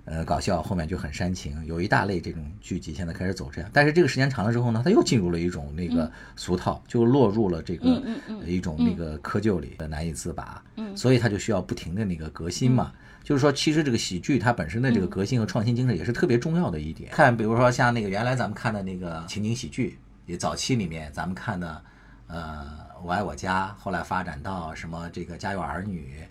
[0.09, 8.01] 呃，搞笑后面就很煽情，有一大类这种剧集现在开始走这样，但是这个时间长了之后呢，它又进入了一种那个俗套，就落入了这个
[8.45, 10.63] 一种那个窠臼里，难以自拔。
[10.77, 12.93] 嗯，所以它就需要不停的那个革新嘛。
[13.21, 17.11] 就是说，其实这个喜剧它本身的这个革新和创新精神也是特别重要的一点。
[17.11, 21.81] 看，比如说像那个原来咱们看的那个情景喜剧，也早期里面咱们看的，
[22.27, 22.65] 呃，
[23.03, 26.23] 我爱我家，后来发展到什么这个家有儿女，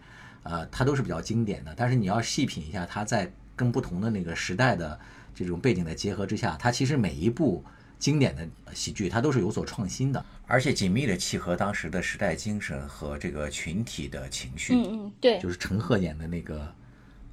[0.45, 1.75] 呃，它都是比较经典的。
[1.77, 4.97] 但是你要细品一下，它在跟不同的那个时代的
[5.35, 7.65] 这种背景的结合之下，它其实每一部
[7.99, 14.75] 经典的喜剧，它都是有所创新的，而且紧密的契合当时的时代精神和这个群体的情绪。
[14.75, 16.59] 嗯嗯，对，就是陈赫演的那个《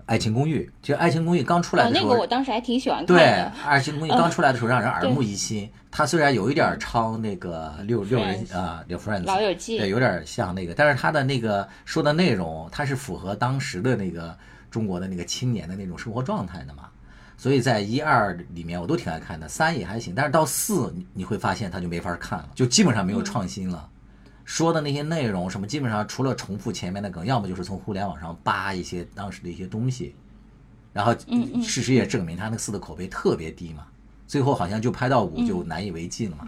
[0.06, 3.22] 爱情公寓》，其实《爱情公寓》刚出来的时候，那个我当时还挺喜欢看的。
[3.22, 5.70] 对，《爱情公寓》刚出来的时候让人耳目一新。
[5.92, 14.38] 它虽然有一点抄那个六六人啊，六 friends 老友记，对，有点像那个，但是它的那个说的内容，它是符合当时的那个。
[14.74, 16.90] 中国的那个青年的那种生活状态的嘛，
[17.38, 23.88] 所以在一二里面我都挺爱看的，三也还行，但是到四你你会发现它就没法看了，就基本上没有创新了，
[24.44, 30.16] 说的那些内容什么基本上除了重复前面的梗，要么就是从互联网上扒一些当时的一些东西，
[30.92, 31.14] 然后
[31.62, 33.86] 事实也证明他那四的口碑特别低嘛，
[34.26, 36.48] 最后好像就拍到五就难以为继了嘛，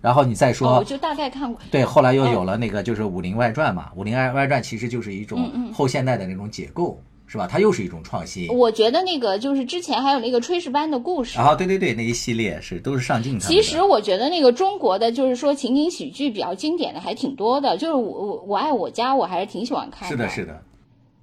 [0.00, 7.00] 然后你再说，我就大概看过，对，后来又有了那个就是《武林外传》嘛，《武林外外传》其实就是一种后现代的那种解构。
[7.30, 7.46] 是吧？
[7.46, 8.48] 它又是一种创新。
[8.48, 13.38] 我觉得那个就是之前还有那个炊事班的故事啊，对对对，那一系列是都是上镜。
[13.38, 20.16] 其实我觉得那个中国的就是说情景喜剧比较经典的还挺多的，就是我我我爱我家，我还是挺喜欢看的。
[20.16, 20.62] 是的，是的。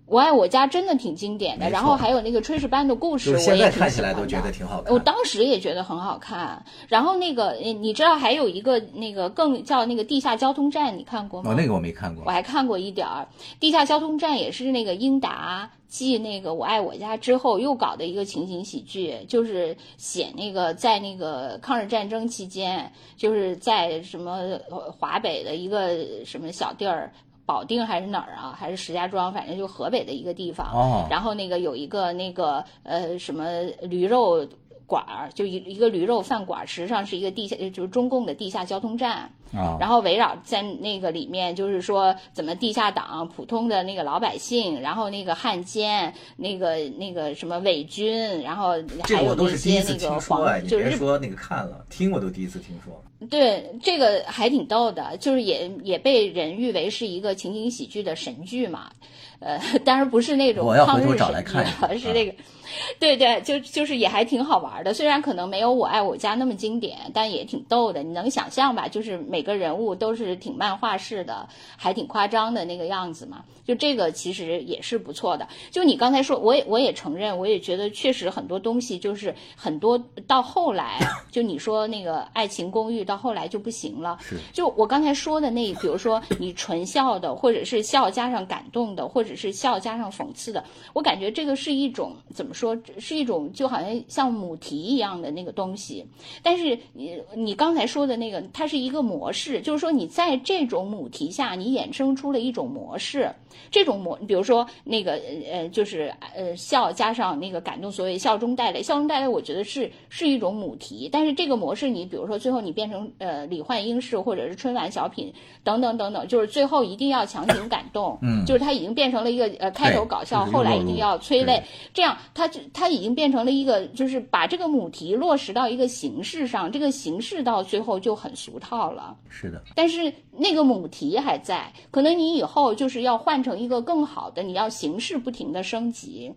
[0.05, 4.93] 我爱我家真的挺经典的，然后还有那个炊事班的故事，我也看起来都觉得挺好看。
[4.93, 6.63] 我当时也觉得很好看。
[6.87, 11.51] 然后那个你知道还有一个那个更叫那个地下交通站，你看过吗？
[11.51, 12.23] 哦，那个我没看过。
[12.25, 13.27] 我还看过一点儿，
[13.59, 27.11] 地下交通站也是那个英达继那个我爱我家之后又搞的一个情景喜剧，就是写那个在那个抗日战争期间，就是在什么华北的一个什么小地儿。
[27.47, 28.53] 保定还是哪儿啊？
[28.59, 29.33] 还是石家庄？
[29.33, 30.67] 反正就河北的一个地方。
[30.73, 31.07] 哦。
[31.09, 34.45] 然后那个有一个那个呃什么驴肉
[34.87, 39.29] 馆儿，就一一个驴肉饭馆，实际上是一个地下，就是中共的地下交通站。
[39.53, 39.77] 啊。
[39.79, 48.73] 然后围绕在那个里面，就是说怎么地下党、普通的那个老百姓，然后那个汉奸、那个那个什么伪军，然后
[49.03, 53.03] 还有那些那个黄，就是说那个看了听我都第一次听说。
[53.29, 58.91] 对，这个还挺逗的，就是也也被人誉为是一个情景喜剧的神剧嘛，
[59.39, 61.65] 呃， 当然不是那种抗日找来看，
[61.97, 62.33] 是那个，
[62.99, 68.03] 对对，就就是也还挺好玩的，虽然可能没有《我爱我家》那么经典，但也挺逗的。
[68.03, 68.87] 你能想象吧？
[68.87, 73.43] 就是每个人物都是挺漫画式的，还挺夸张的那个样子嘛。
[73.65, 75.45] 就这个其实也是不错的。
[75.71, 80.99] 就你刚才说，我也我也承认，我也觉得确实很多东西就是很多到后来，
[81.29, 84.17] 就你说那个《爱情公寓》到后来就不行了。
[84.21, 84.37] 是。
[84.53, 90.63] 就我刚才说的那，比如说你纯笑的，或者是笑加上感动的，或者是笑加上讽刺的，
[90.93, 92.56] 我感觉这个是一种怎么说？
[92.57, 96.05] 说是一种就好像像母题一样的那个东西，
[96.41, 103.31] 但是你你刚才说的那个，它是一个模式，就是说你在这种母题下，你衍生出了一种模式，
[103.71, 115.31] 这种模，比如说那个呃，就是呃笑加上那个感动，所谓笑中带泪，笑中带泪，我觉得是是一种母题，但是这个模式，你比如说最后你变成呃李焕英式或者是春晚小品
[115.63, 122.87] 等等等等，就是最后一定要强行感动，嗯，就是它已经变成了一个呃开头搞笑，后来一定要催泪，这样它就它。
[122.87, 129.15] 已经变成了一个，就是把这个母题落实到一个形式上，这个形式到最后就很俗套了。
[129.29, 136.33] 是的，但是那个母题还在，可能你以后就是要换成一个更好的，你要形式不停的升级，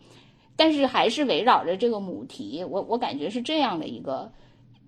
[0.56, 2.64] 但是还是围绕着这个母题。
[2.64, 4.32] 我我感觉是这样的一个，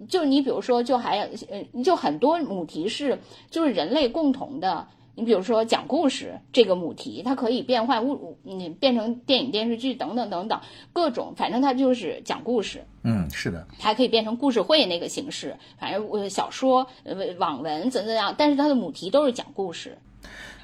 [0.09, 1.19] 就你比如说，就还
[1.51, 3.19] 呃，就很多母题是
[3.51, 4.87] 就是人类共同的。
[5.15, 10.59] 你比如说讲故事这个母题，它可以变换物，你变成电影、电视剧等等等等
[10.95, 12.83] 各种，反正它就是讲故事。
[13.03, 19.99] 嗯，是的，还可以变成故事会那个形式，反正呃小说、呃网文怎怎样，但是它的母题都是讲故事。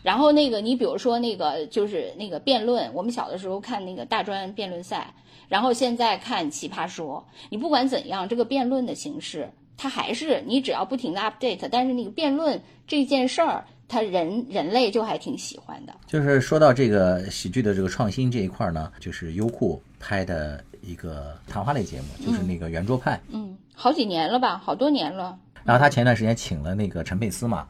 [0.09, 5.13] 然后那个你比如说那个就是那个辩论，我们小的时候看那个大专辩论赛，
[5.49, 13.63] 然后现在看奇葩说，你不管怎样，这个辩论的形式它还是你只要不停的 update，但是那个辩论这件事儿。
[13.91, 25.39] 他人人类就还挺喜欢的，就是说到这个喜剧的这个创新这一块呢，就是优酷拍的一个谈话类节目，就是那个圆桌派，嗯，好几年了吧，好多年了。
[25.65, 27.67] 然后他前段时间请了那个陈佩斯嘛，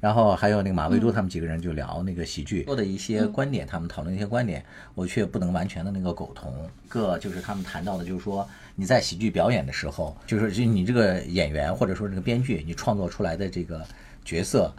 [0.00, 6.52] 然后还有那个马未都他们几个人就聊那个喜剧，说的一些观点，他们讨论一些观点，我却不能完全的那个苟同。
[6.88, 13.84] 个就是他们谈到的，就是说你在喜剧表演的时候，就是就你这个演员或者说这个编剧，你创作出来的这个
[14.24, 14.72] 角色。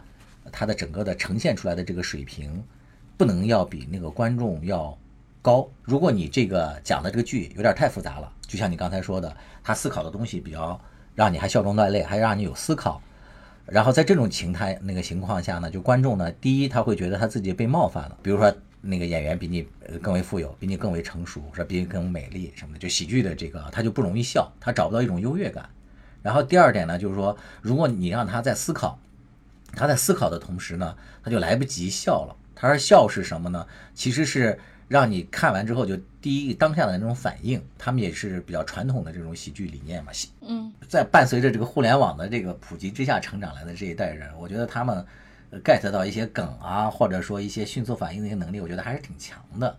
[0.50, 2.64] 他的整个的呈现出来的这个水平，
[3.18, 4.96] 不能要比那个观众要
[5.42, 5.68] 高。
[5.82, 10.80] 如果你这个讲的这个剧有点太复杂了，就像你刚才说的，他思考的东西比较
[11.14, 12.98] 让你还笑中带泪，还让你有思考。
[13.70, 18.16] 然后在这种情态那个情况下呢，就观众呢，第一他会觉得他自己被冒犯了。
[18.22, 19.66] 比如说那个演员比你
[20.02, 25.68] 更为富有，比你更为成熟，是比你更美丽什么的，就喜剧的这个他就不容易笑，他找不到一种优越感。
[26.22, 28.98] 然后第二点呢，就是说如果你让他在思考。
[29.74, 32.34] 他在思考的同时呢，他就来不及笑了。
[32.56, 33.66] 他说：“笑是什么呢？
[33.94, 34.58] 其实是
[34.88, 37.62] 让你看完之后就第一当下的那种反应。
[37.78, 40.10] 他们也是比较传统的这种喜剧理念嘛。
[40.40, 45.04] 嗯，在伴随着这个互联网的这个普及之下成长来的这一代人，我觉得他们
[45.62, 49.76] get 到一些梗啊，或者说一些迅速反应的一些能力，我觉得还是挺强的。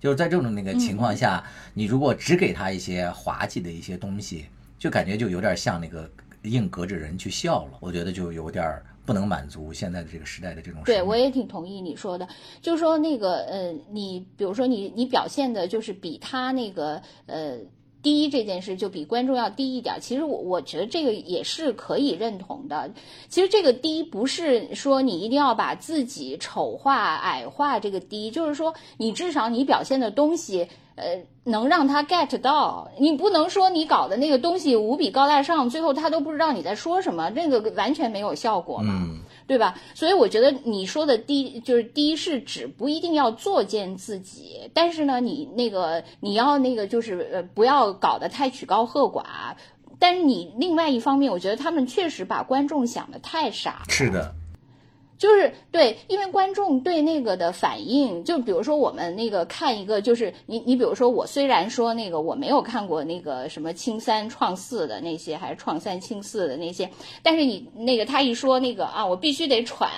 [0.00, 4.46] 就是在这种那个情况下，你如果只给他一些滑稽的一些东西，
[4.78, 6.10] 就感觉就有点像那个
[6.42, 7.78] 硬隔着人去笑了。
[7.80, 10.80] 我觉得就有点。”不能满足现在的这个时代的这种。
[10.84, 12.26] 对，我也挺同意你说的，
[12.60, 17.58] 就是说那个呃，你比如说你你表现的就是比他那个呃
[18.02, 19.96] 低这件事，就比观众要低一点。
[20.00, 22.90] 其实我我觉得这个也是可以认同的。
[23.28, 30.68] 其实这个低不是说你一定要把自己丑化矮化，这个低就是说你至少你表现的东西。
[30.96, 39.08] 呃，能让他 get 到，你不能说你搞的那个东西无比高大上，最后他都不知道你在说什么，那个完全没有效果嘛，
[39.46, 39.74] 对吧？
[39.94, 49.24] 所以我觉得你说的低就是低是指不一定要作践自己，但是呢，你那个你要那个就是呃不要搞得太曲高和寡，
[49.98, 53.84] 但是你另外一方面，我觉得他们确实把观众想的太傻了。
[53.88, 54.34] 是的。
[55.24, 66.90] 就是对，因为观众对那个的反应，就比如说我们那个看一个，就是你你比如说我虽然说那个我没有看过那个什么清三创四的那些，还是创三清四的那些，
[67.22, 69.88] 但是你那个他一说那个啊，我必须得喘，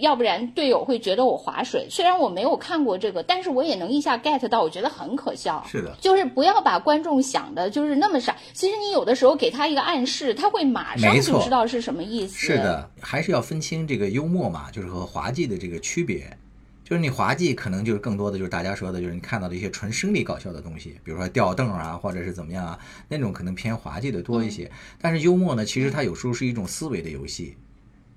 [0.00, 1.86] 要不然队友会觉得我划水。
[1.88, 5.64] 虽然我没有看过这个，但是我也能一下 get 到，我觉得很可笑。
[5.70, 8.34] 是的，就是不要把观众想的就是那么傻。
[8.52, 12.34] 其实你有的时候给他一个暗示，他会马上就知道是什么意思。
[12.34, 14.46] 是的，还是要分清这个幽默。
[14.46, 16.36] 嘛，就是和滑稽的这个区别，
[16.84, 22.78] 就是你滑稽可能就是更多的就是大家说的，就是你看到的一些纯生理搞笑的东西，比如说吊凳啊，或者是怎么样啊，
[23.08, 24.70] 那种可能偏滑稽的多一些。
[25.00, 27.56] 但是幽默呢，其实它有时候是一种思维的游戏，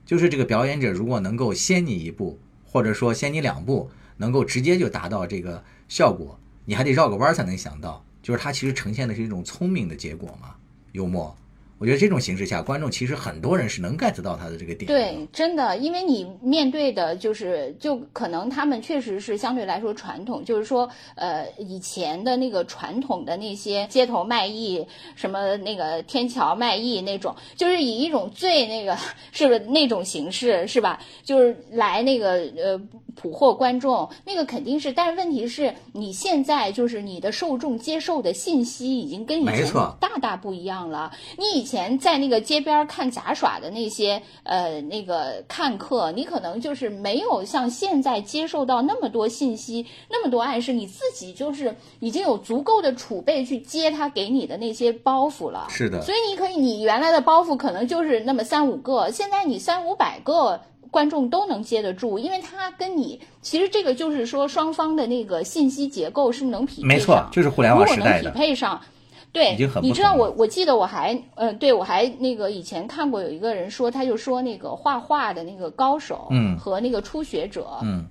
[0.06, 8.06] 就是这个表演者如果能够先你一步，或者说先你两步，能够直接就达到这个效果，你还得绕个弯才能想到。
[8.22, 10.56] 就是它其实呈现的是一种聪明的结果嘛，
[10.92, 11.36] 幽默。
[11.80, 14.86] 我觉得这种形式下，观众其实很多人是能 get 到他的这个点。
[14.86, 24.86] 对，真的，因为你面对的就是，就可能他们确实是相对来说传统，就是说，呃，以前的那个传统的那些街头卖艺，
[25.16, 28.98] 什么那个天桥卖艺那种，就是以一种最那个
[29.32, 31.02] 是不是那种形式是吧？
[31.24, 32.78] 就是来那个呃
[33.16, 39.66] 捕获观众，那个肯定是，但是问题是你现在就是你的受众接受的信息已经跟以前
[40.02, 41.69] 大大不一样了，你以。
[41.70, 55.68] 前在那个街边看杂耍的那些呃那个看客，你可能就是没有像现在接受到那么多信息，那么多暗示，你自己就是已经有足够的储备去接他给你的那些包袱了。
[55.70, 60.60] 是的，所以你可以，你原来的包袱可能就是那么三五个，现在你三五百个
[60.90, 68.08] 观众都能接得住，因为他跟你其实这个就是说双方的那个信息结构是能匹配上，没错，就是互联网时代的。
[68.08, 68.82] 如果能匹配上。
[69.32, 78.06] 对，你知道我，我记得我还，呃，对我还那个以前看过有一个人说，他就说那个画画的那个高手，嗯，和那个初学者，嗯，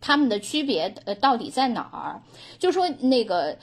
[0.00, 2.22] 他们的区别呃到底在哪儿？
[2.58, 3.56] 就说那个。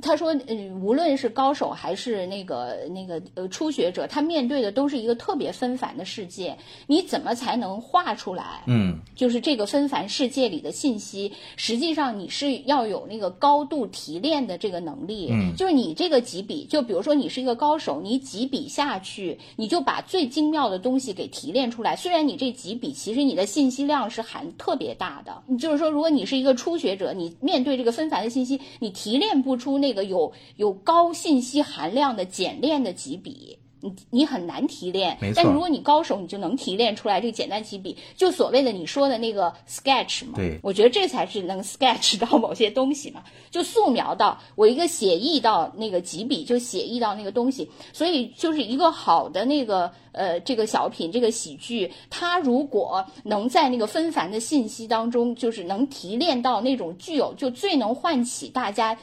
[0.00, 6.56] 他说：“嗯，无论是高手还是那个那个呃初学者，他面对的都是一个特别纷繁的世界。
[6.86, 8.62] 你怎么才能画出来？
[8.66, 15.28] 嗯，就是这个纷繁世界里的信息，实际上你是要有那个高度提炼的这个能力。
[15.30, 21.94] 嗯，就是你这个几笔，就比如说你是一个高手，你几笔下去，你就把最精妙的东西给提炼出来。
[21.94, 35.18] 虽然你这几笔其实你的信息量是含特别大的，就是说如果你是一个初学者，你面对这个纷繁的信息，你提炼不出那。”这个有有高信息含量的简练的几笔，你你很难提炼。
[35.34, 40.34] 但如果你高手，你就能提炼出来这个简单几笔，就所谓的你说的那个 sketch 嘛。
[40.36, 47.68] 对，我觉得这才是能 sketch 到某些东西嘛，就素描到我一个写意到那个几笔就写意到那个东西。
[47.92, 58.96] 所以就是一个好的那个呃这个小品这个喜剧，它如果能在那个纷繁的信息当中，就是能提炼到那种具有就最能唤起大家。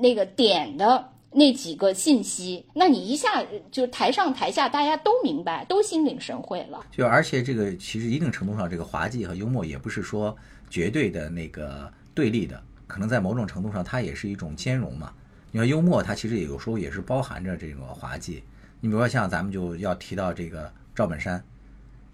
[0.00, 6.86] 那个点的那几个信息，那你一下就台上台下大家都明白，都心领神会了。
[6.92, 10.36] 就而且这个其实一定程度上，这个滑稽和幽默也不是说
[10.70, 15.12] 绝对的那个对立的，可能在某种程度上它也是一种兼容嘛。
[15.50, 18.42] 你说幽默，它其实也有时候也是包含着这个滑稽。
[18.80, 21.42] 你比如说像咱们就要提到这个赵本山，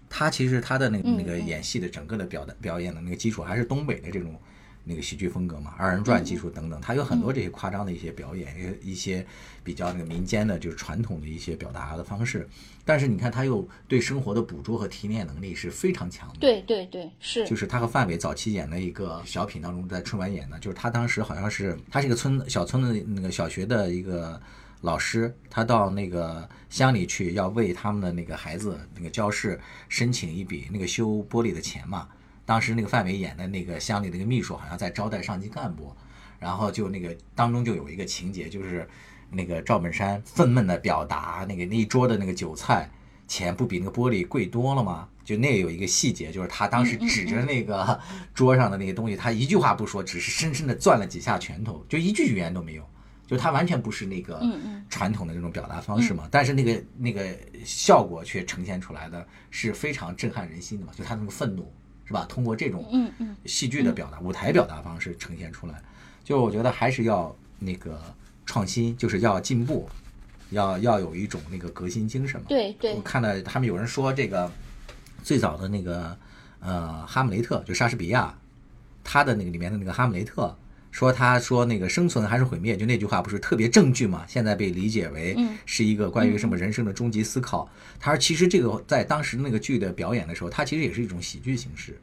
[0.09, 4.33] 他其实他的那个那个演戏的整个的表的表演的那个基础还是东北的这种。
[4.83, 9.25] 那个喜剧风格嘛，二人转技术等等，他有很多这些夸张的一些表演，一些
[9.63, 12.47] 比较那个民间的，就是传统的一些表达的方式。
[12.83, 16.35] 但是你看，他又对生活的捕捉和提炼能力是非常强的。
[16.39, 17.47] 对对对，是。
[17.47, 24.41] 就是他和范伟早期演的一个小品当中，在春晚演的，就是他当时好像是他是一个村小村的那个小学的一个
[24.81, 32.09] 老师，他到那个乡里去要为他们的那个孩子那个教室申请一笔那个修玻璃的钱嘛。
[32.51, 35.95] 当时那个范伟演的那个乡里那个秘书好像在招待上级干部，
[36.37, 38.85] 然后就那个当中就有一个情节，就是
[39.29, 42.91] 那个赵本山愤懑的表达，那个那一桌的那个酒菜
[43.25, 45.07] 钱不比那个玻璃贵多了吗？
[45.23, 47.97] 就那有一个细节，就是他当时指着那个
[48.35, 52.85] 桌上的那个东西，他一句话不说，只是深深的攥了几下拳头，就一句语言都没有，
[53.25, 54.41] 就他完全不是那个
[54.89, 57.25] 传统的那种表达方式嘛，但是那个那个
[57.63, 61.71] 效果却呈现出来的是非常震撼人心的嘛，就他那个愤怒。
[62.11, 62.25] 是吧？
[62.27, 63.09] 通过这种
[63.45, 65.81] 戏剧的表达、舞台表达方式呈现出来，
[66.25, 67.97] 就我觉得还是要那个
[68.45, 69.87] 创新，就是要进步，
[70.49, 72.47] 要要有一种那个革新精神嘛。
[72.49, 72.93] 对对。
[72.95, 74.51] 我看到他们有人说这个
[75.23, 76.17] 最早的那个
[76.59, 78.37] 呃哈姆雷特，就莎士比亚，
[79.05, 80.53] 他的那个里面的那个哈姆雷特。
[80.91, 84.25] 说他说那个生存还是毁灭，就那句话不是特别正剧嘛？
[84.27, 85.35] 现在被理解为
[85.65, 87.67] 是一个关于什么人生的终极思考。
[87.97, 91.97] 他说其实这个在当时那个剧的表演的时候，它其实也是一种喜剧形式，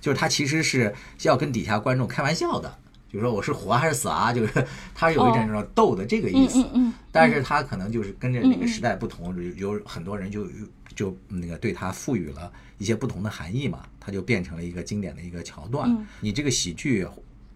[0.00, 2.72] 就是他其实是要跟底下观众开玩笑的，
[3.12, 4.32] 就是说我是活还是死啊？
[4.32, 4.64] 就是
[4.94, 6.64] 他有一点这种逗的这个意思。
[7.10, 10.46] 但是他可能就是跟着那个时代不同，有很多人就
[10.94, 16.06] 就那个对他赋予了一些不同的含义嘛，他就变成了一个经典的一个桥段。
[16.20, 17.04] 你这个喜剧。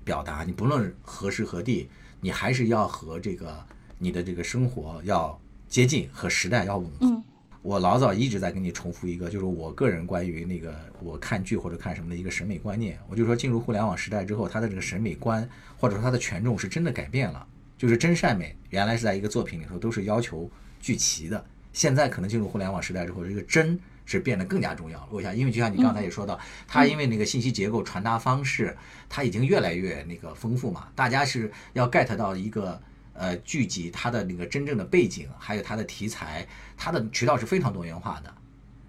[0.08, 1.86] 表达你不论何时何地，
[2.18, 3.62] 你还是要和这个
[3.98, 7.22] 你的这个生活要接近，和时代要吻合。
[7.60, 12.98] 我老早一直在跟你重复一个，就是我个人关于那个我看剧或者看什么的一个审美观念。
[13.06, 17.46] 我就说进入互联网时代之后，他的这个审美观或者说他的权重是真的改变了。
[17.76, 21.44] 就是真善美原来是在一个作品里头都是要求聚齐的，
[21.74, 23.78] 现在可能进入互联网时代之后，这个真。
[24.10, 25.08] 是变得更加重要了。
[25.10, 28.76] 我想，因为就像你刚才也说到，它因为那个信息结构传达方式，
[29.08, 30.88] 它已经越来越那个丰富嘛。
[30.94, 32.80] 大家是要 get 到一个
[33.12, 38.34] 呃剧集它的那个真正的背景，还有它的题材，它的渠道是非常多元化的。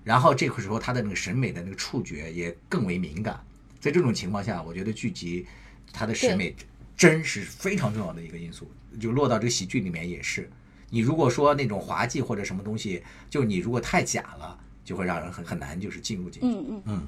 [0.06, 3.40] 然后这个时候他的那个审美的那个触觉也更为敏感。
[3.80, 5.46] 在这种情况下，我觉得剧集
[5.92, 6.56] 它的审美
[6.98, 10.50] 真是非常重要的一个因素，就落到这个喜剧里面也是。
[10.90, 14.60] 你如果说那种滑稽或者什么东西，就你如果太假了，
[14.90, 16.48] 就会让人很很难就是进入进去。
[16.48, 17.08] 嗯嗯嗯。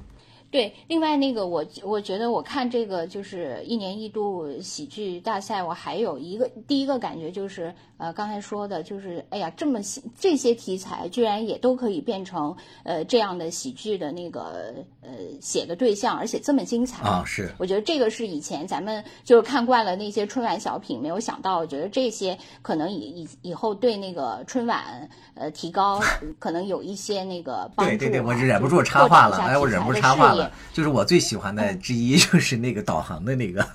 [0.52, 9.80] 对，另外那个我我觉得我看这个就是一年一度喜剧大赛，我还有一个第一个感觉就是呃刚才说的就是哎呀这么
[10.18, 15.10] 这些题材居然也都可以变成呃这样的喜剧的那个呃
[15.40, 17.24] 写的对象，而且这么精彩啊！
[17.26, 25.98] 是，我觉得这个是以前咱们就是看惯了那些春晚小品，没有想到，我觉得这些可能以以以后对那个春晚呃提高
[26.38, 27.92] 可能有一些那个帮助。
[27.92, 30.41] 对对对，我忍不住插话了，哎，我忍不住插话了。
[30.72, 33.66] 就是我最喜欢的之一， 就是那个导航的那个，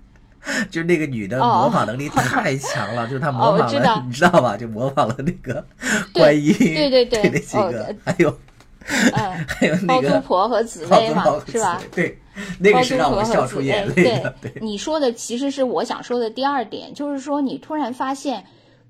[0.70, 4.56] 就是那个女的模仿能力太强了，就是她模仿了，你知道吧？
[4.56, 5.64] 就模仿了那个
[6.12, 8.38] 观音，对对对，那几个，还有，
[8.84, 11.80] 还有那个包租婆和紫薇嘛，是吧？
[11.92, 12.18] 对，
[12.58, 14.34] 那个是让我笑出眼泪的。
[14.40, 18.44] 对，你说的其实是我想说的第二点，就是说你突然发现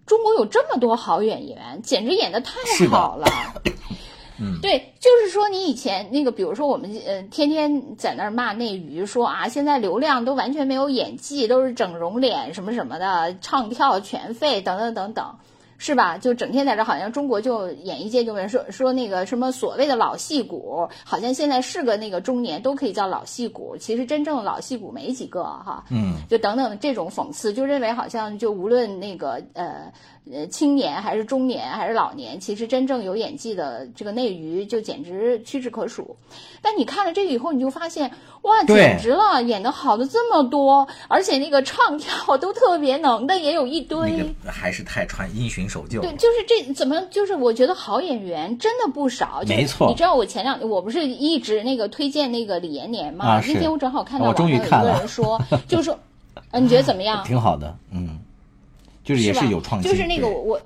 [0.06, 2.52] 中国有这么多好演员，简直演的太
[2.88, 3.26] 好了。
[4.40, 15.34] 嗯，对，就是说你以前那个，比如说我们呃，天天在那儿骂内娱，说啊，现在流量都完全没有演技，都是整容脸什么什么的，唱跳全废等等等等。
[15.80, 16.18] 是吧？
[16.18, 25.84] 就整天在这，好像中国就演艺界就说说那个什么所谓的老戏骨，好像现在是个那个中年都可以叫老戏骨，其实真正老戏骨没几个哈。
[25.90, 29.92] 嗯，就等等这种讽刺，就认为好像就无论那个呃
[30.32, 36.16] 呃青年还是中年还是老年，其实真正有演技的这个内娱就简直屈指可数。
[36.60, 38.10] 但你看了这个以后，你就发现
[38.42, 45.68] 哇，简直了，演的好的这么多，而且那个唱跳 都特别能的也有一堆，还是太传因循。
[45.68, 49.88] 守旧对，就是这怎么就是我觉得好演员真的不少，没错。
[49.88, 53.26] 你知道我前两我不是一直那个推荐那个李延年吗？
[53.26, 55.38] 啊，那天我正好看到网上有一个人说，
[55.68, 55.98] 就是说，
[56.52, 57.22] 呃，你觉得怎么样？
[57.26, 58.18] 挺好的，嗯，
[59.08, 60.60] 就是也是有创新，就是那个我。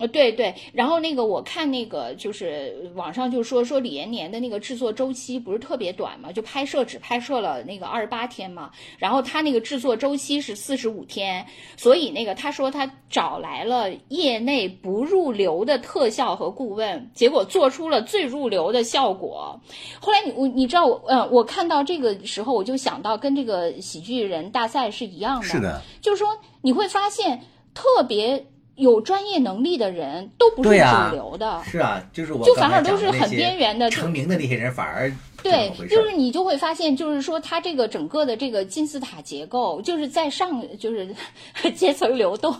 [0.00, 11.44] 呃，对对，然后那个我看那个就是网上就说说李延年的那个制作周期不是特别短嘛，就拍摄只拍摄了那个二十八天嘛，然后他那个制作周期是四十五天，
[11.76, 19.60] 所以那个他说他找来了业内不入流的特效和顾问，结果做出了最入流的效果。
[20.00, 26.26] 后来你我你知道我嗯，我看到这个时候我就想到跟这个喜剧人大赛是一样的，是的，就是说
[26.62, 27.38] 你会发现
[27.74, 28.46] 特别。
[28.76, 41.14] 有专业能力的人都不是主流的，是啊，就是我就反而都是很边缘的成名的那些人，反而对，就是你就会发现，就是说他这个整个的这个金字塔结构，就是在上就是
[41.76, 42.50] 阶层流动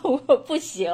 [0.46, 0.92] 不行，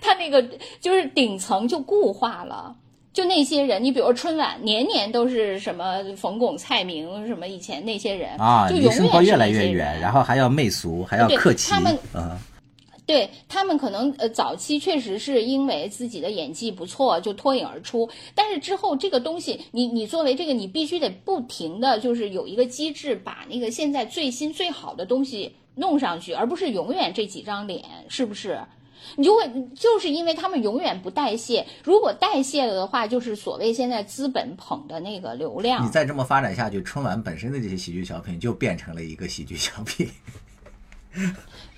[0.00, 0.42] 他那个
[0.80, 2.74] 就是顶层就固化了，
[3.12, 12.36] 就那些人，你比如春晚年年都是什么冯巩、蔡明什么以前那些人啊，就永远越来越远，然后还要媚俗，还要客气，他们啊。
[13.06, 28.60] 对他们可能呃早期确实是因为自己的演技不错就脱颖而出，但是之后这个东西你你作为这个你必须得不停的就是有一个机制把那个现在最新最好的东西弄上去，而不是永远这几张脸，是不是？
[29.16, 29.42] 你就会
[29.76, 35.84] 就是因为他们永远不代谢，如果代谢了的话，就是所谓现在资本捧的那个流量。
[35.84, 40.08] 你再这么发展下去，春晚本身的这些喜剧小品就变成了一个喜剧小品。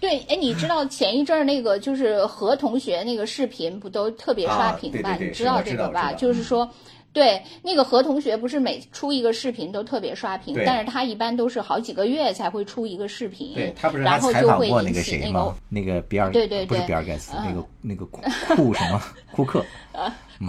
[0.07, 5.17] 对，哎，你知道前一阵儿那个就是何同学那个视频不都特别刷屏吧？
[5.19, 6.13] 你知道这个吧？
[6.13, 6.71] 就是说，
[7.13, 13.53] 对，那个何同学不是每出一个视频都特别刷屏，但是他一般都是好几个月才会出一个视频。
[13.55, 15.57] 对他不是然后就会那个谁吗？
[15.69, 18.21] 那个比尔，对对对，不是比尔盖茨，那个 那个库
[18.55, 19.03] 库什么
[19.33, 19.65] 库克。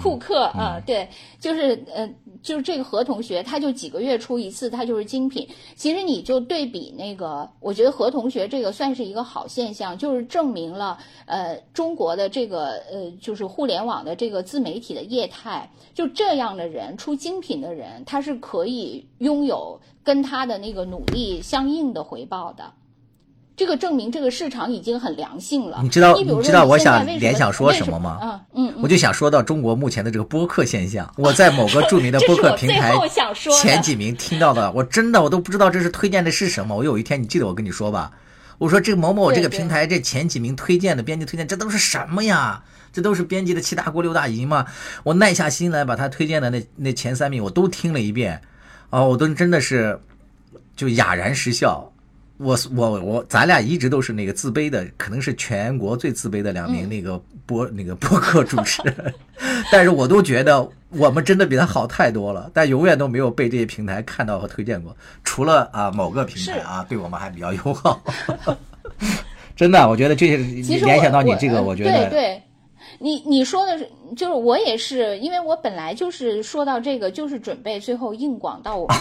[0.02, 1.08] 库克啊，对，
[1.40, 2.10] 就是呃，
[2.42, 5.48] 就是这个何同学，他就几个月出一次，他就是精品。
[5.76, 22.74] 其实你就对比那个，我觉得何同学这个算是一个好现象，就是证明了呃中国的这个呃就是互联网的这个自媒体的业态，就这样的人出精品的人，他是可以拥有跟他的那个努力相应的回报的。
[23.58, 25.80] 这个证明这个市场已经很良性了。
[25.82, 28.20] 你知道你知道我想联想说什么吗？
[28.22, 31.12] 嗯嗯，我就想说到中国目前的这个播客现象。
[31.18, 32.94] 我在某个著名的 播客平台
[33.60, 36.76] 前几名听到的，我真的我都不知道这是推荐的是什么。
[36.76, 38.12] 我有一天你记得我跟你说吧，
[38.60, 42.62] 我说这个某某这个平台这前几名推荐的编辑推荐，这都是什么呀？
[42.94, 44.68] 这都是编辑的七大姑六大姨吗？
[45.02, 48.40] 我耐下心来把他推荐的那那前三名我都听了一遍，
[48.92, 50.00] 哦，我都真的是
[50.76, 51.92] 就哑然失笑。
[52.38, 59.14] 我我我，咱俩一直都是那个自卑的，可能是全国最自卑的两名那个播那个播客主持人，
[59.72, 68.02] 但是我都觉得我们真的比他好太多了，但永远都没有被这些平台看到和推荐过，除了啊某个平台啊对我们还比较友好。
[69.56, 70.38] 真的，我觉得这些
[70.86, 72.44] 联想到你这个，我觉得对对。
[73.00, 78.98] 你你说的是，就是我也是，因为我本来就是说到这个，就是准备最后硬广到我们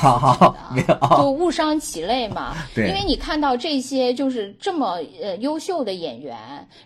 [0.86, 2.54] 的，就误伤其类嘛。
[2.74, 6.36] 对，因为你看到这些就是这么呃优秀的演员，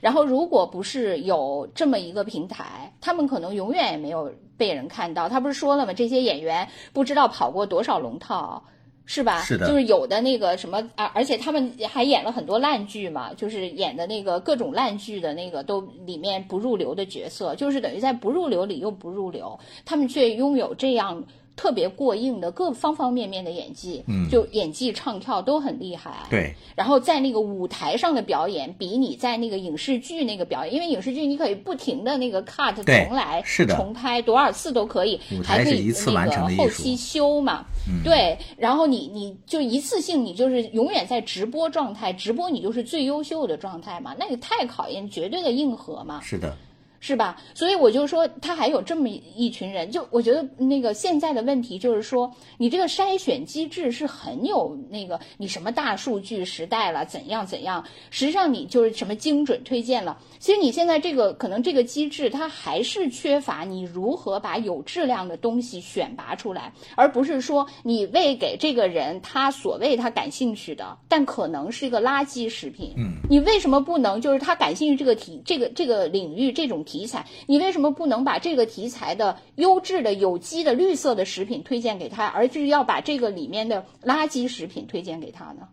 [0.01, 5.29] 然后如果不是有这么一个平台，他们可能永远也没有被人看到。
[5.29, 5.93] 他不是说了吗？
[5.93, 8.63] 这些演员不知道跑过多少龙套。
[9.07, 9.43] 是吧？
[9.43, 21.25] 是的，就是有的那个什么啊，而且他们还演了很多烂剧嘛，就是演的那个各种烂剧的那个都里面不入流的角色，就是等于在不入流里又不入流，他们却拥有这样。
[21.61, 26.27] 特别过硬的各方方面面的演技，嗯，就演技唱跳都很厉害。
[26.31, 37.67] 对，然后在那个舞台上的表演，比你在那个影视剧那个表演，因为影视剧你可以不停的那个 cut 重来，是的，重拍多少次都可以，还可以那个后期修嘛。
[38.03, 46.23] 对，然后你你就一次性，你就是永远在直播状态，直播你就是最优秀的状态嘛，那也太考验绝对的硬核嘛。
[46.23, 46.57] 是的。
[47.01, 47.41] 是吧？
[47.55, 57.83] 所以我就说，他还有这么一群人，就我觉得那个现在的问题就是说，你这个筛选机制是很有那个，你什么大数据时代了，怎样怎样？
[58.11, 60.19] 实际上你就是什么精准推荐了。
[60.39, 72.93] 其实你现在这个可能这个机制它还是缺乏你如何把有质量的东西选拔出来，而不是说你喂给这个人他所谓他感兴趣的，但可能是一个垃圾食品。
[72.99, 76.85] 嗯，你为什么不能就是他感兴趣这个体这个这个领域这种？
[76.91, 85.69] 题材，你为什么不能把这个题材的优质的有机的绿色的食品推荐给他，而是要把这个里面的垃圾食品推荐给他呢？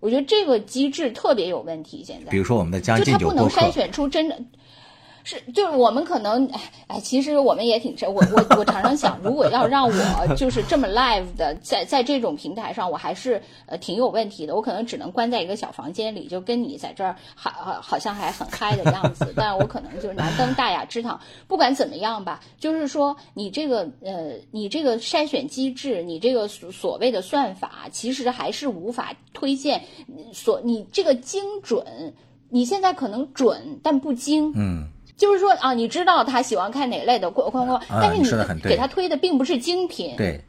[0.00, 2.02] 我觉得这个机制特别有问题。
[2.04, 4.36] 现在，比如说我们的将进酒就他不能筛选出真的。
[5.28, 14.54] 是，就是我们可能，哎哎，其实我们也挺我我我常常想，如果要让我就是这么 live 的，在在这种平台上，我还是呃挺有问题的。
[14.54, 17.50] 我可能只能关在一个小房间里，就跟你在这儿，好
[17.82, 19.32] 好像还很嗨的样子。
[19.34, 21.20] 但我可能就是难登大雅之堂。
[21.48, 29.82] 不管怎么样吧，就是说你这个呃，你这个筛选机制，你这个所所谓的算法，其实还是无法推荐
[30.32, 32.14] 所你这个精准。
[32.48, 34.52] 你现在可能准，但不精。
[34.54, 34.86] 嗯。
[35.16, 40.14] 就是说啊，你知道他喜欢看哪类的框框，但是你给他推的并不是精品。
[40.16, 40.40] 对，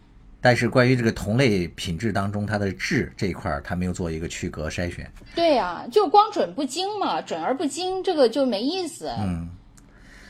[0.42, 5.10] 但是关于这个同类品质当中，它的质这一块儿，他没有做一个区隔筛选。
[5.34, 9.10] 对呀，就光准不精嘛，准而不精，这个就没意思。
[9.20, 9.50] 嗯。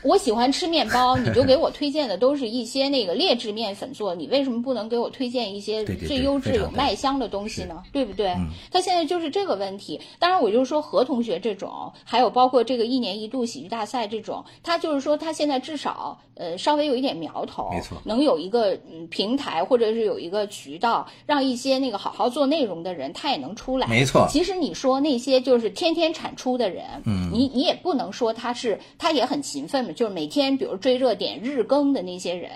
[0.02, 7.82] 我喜欢吃面包，你就给我推荐的都是一些那个劣质面粉做，你为什么不能给我推荐一些最优质有麦香的东西呢？
[7.92, 8.32] 对不对？
[8.70, 10.00] 他现在就是这个问题。
[10.20, 23.88] 当然，我就是说何同学这种，还有包括这个一年一度喜剧大赛这种，他就是说他现在至少呃稍微有一点苗头，没错，能有一个嗯平台或者是有一个渠道，让一些那个好好做内容的人他也能出来。
[23.88, 24.28] 没错。
[24.30, 29.87] 其实你说那些就是天天产出的人，嗯，你你也不能说他是他也很勤奋。
[29.94, 32.50] 就是每天，比如追热点、日更的那些人，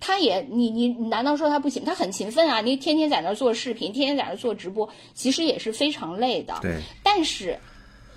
[0.00, 1.84] 他也，你你难道说他不行？
[1.84, 2.60] 他很勤奋啊！
[2.60, 6.56] 你天天在那做视频，天天在那做直播，其实也是非常累的。
[6.62, 6.80] 对。
[7.02, 7.58] 但是，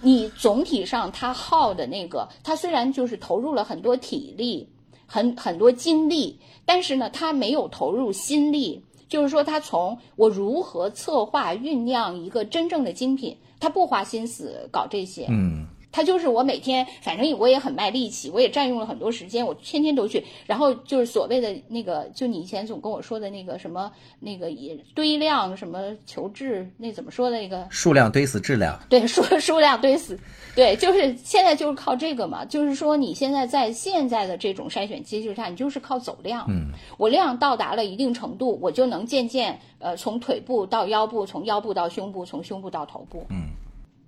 [0.01, 4.67] 你总体上他耗的那个，他虽然就是投入了很多体力、
[5.05, 8.83] 很很多精力，但是呢，他没有投入心力。
[9.09, 15.25] 就是说，他从我如何策划、酝酿一个真正的精品，他不花心思搞这些。
[15.29, 15.67] 嗯。
[15.91, 20.23] 他就是我每天，反正我也很卖力气，我也占用了很多时间，我天天都去。
[20.45, 28.79] 然后就是所谓的那个，就你以前总跟我说的那个什么那个也堆量什么求质，那怎么说的那个数量堆死质量？
[28.89, 30.17] 对，数数量堆死，
[30.55, 32.45] 对，就是现在就是靠这个嘛。
[32.45, 36.45] 就是说你现在在现在的这种筛选机制下，你就是靠走量。
[36.49, 43.25] 嗯，我量到达了一定程度，我就能渐渐呃从腿部到腰部，从腰部到胸部，从胸部到头部。
[43.29, 43.50] 嗯。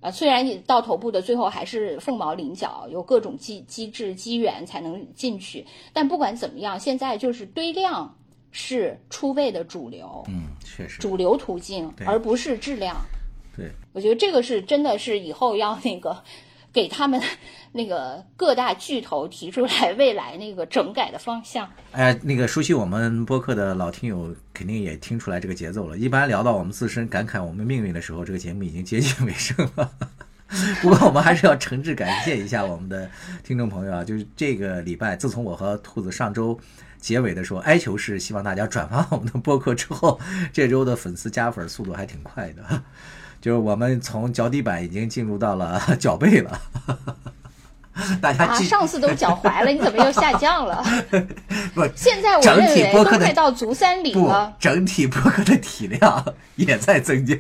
[0.03, 8.15] 啊，虽然你到头部的最后还是凤毛麟角，有各种机机制机缘才能进去，但不管怎么样，现在就是堆量
[8.51, 12.97] 是出位的主流，嗯，确实，主流途径，而不是质量。
[13.55, 16.23] 对，我觉得这个是真的是以后要那个。
[16.73, 17.21] 给他们
[17.71, 21.69] 那个各大巨头提出来未来那个整改的方向。
[21.91, 25.97] 哎，那个熟悉我们播客的老听友肯定也听出来这个节奏了。
[25.97, 29.89] 一般聊到我们自身感慨我们命运的时候，这个节目已经接近尾声了。
[30.83, 33.09] 不过我们还是要诚挚感谢一下我们的
[33.43, 36.59] 听众朋友啊，就是这个礼拜，自从我和兔子上周
[36.99, 40.19] 结尾的时候哀求是希望大家转发我们的播客之后，
[40.53, 42.83] 这周的粉丝加粉速度还挺快的。
[43.43, 46.61] 就是我们从脚底板已经进入到了 脚背了。
[48.21, 50.81] 大家啊，上次都脚踝了，你怎么又下降了？
[51.75, 54.53] 不现在我整认为都快到足三里了。
[54.57, 57.35] 整体播客的体量也在增加。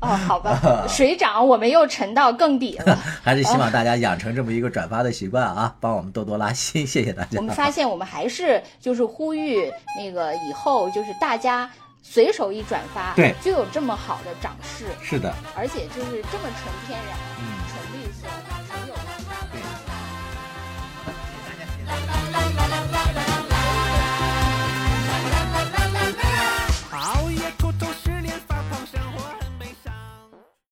[0.00, 2.98] 哦，好吧，水涨，我们又沉到更底了。
[3.22, 7.28] 还是希望大家养成这么一个转发的习惯啊，帮我们多多拉新，谢谢大家。
[7.36, 11.70] 我们发现，我们还是就是呼吁那个以后就是大家
[12.02, 17.16] 随手一转发，对就有这么好的涨势，是的，而且就是这么纯天然。
[17.38, 17.59] 嗯。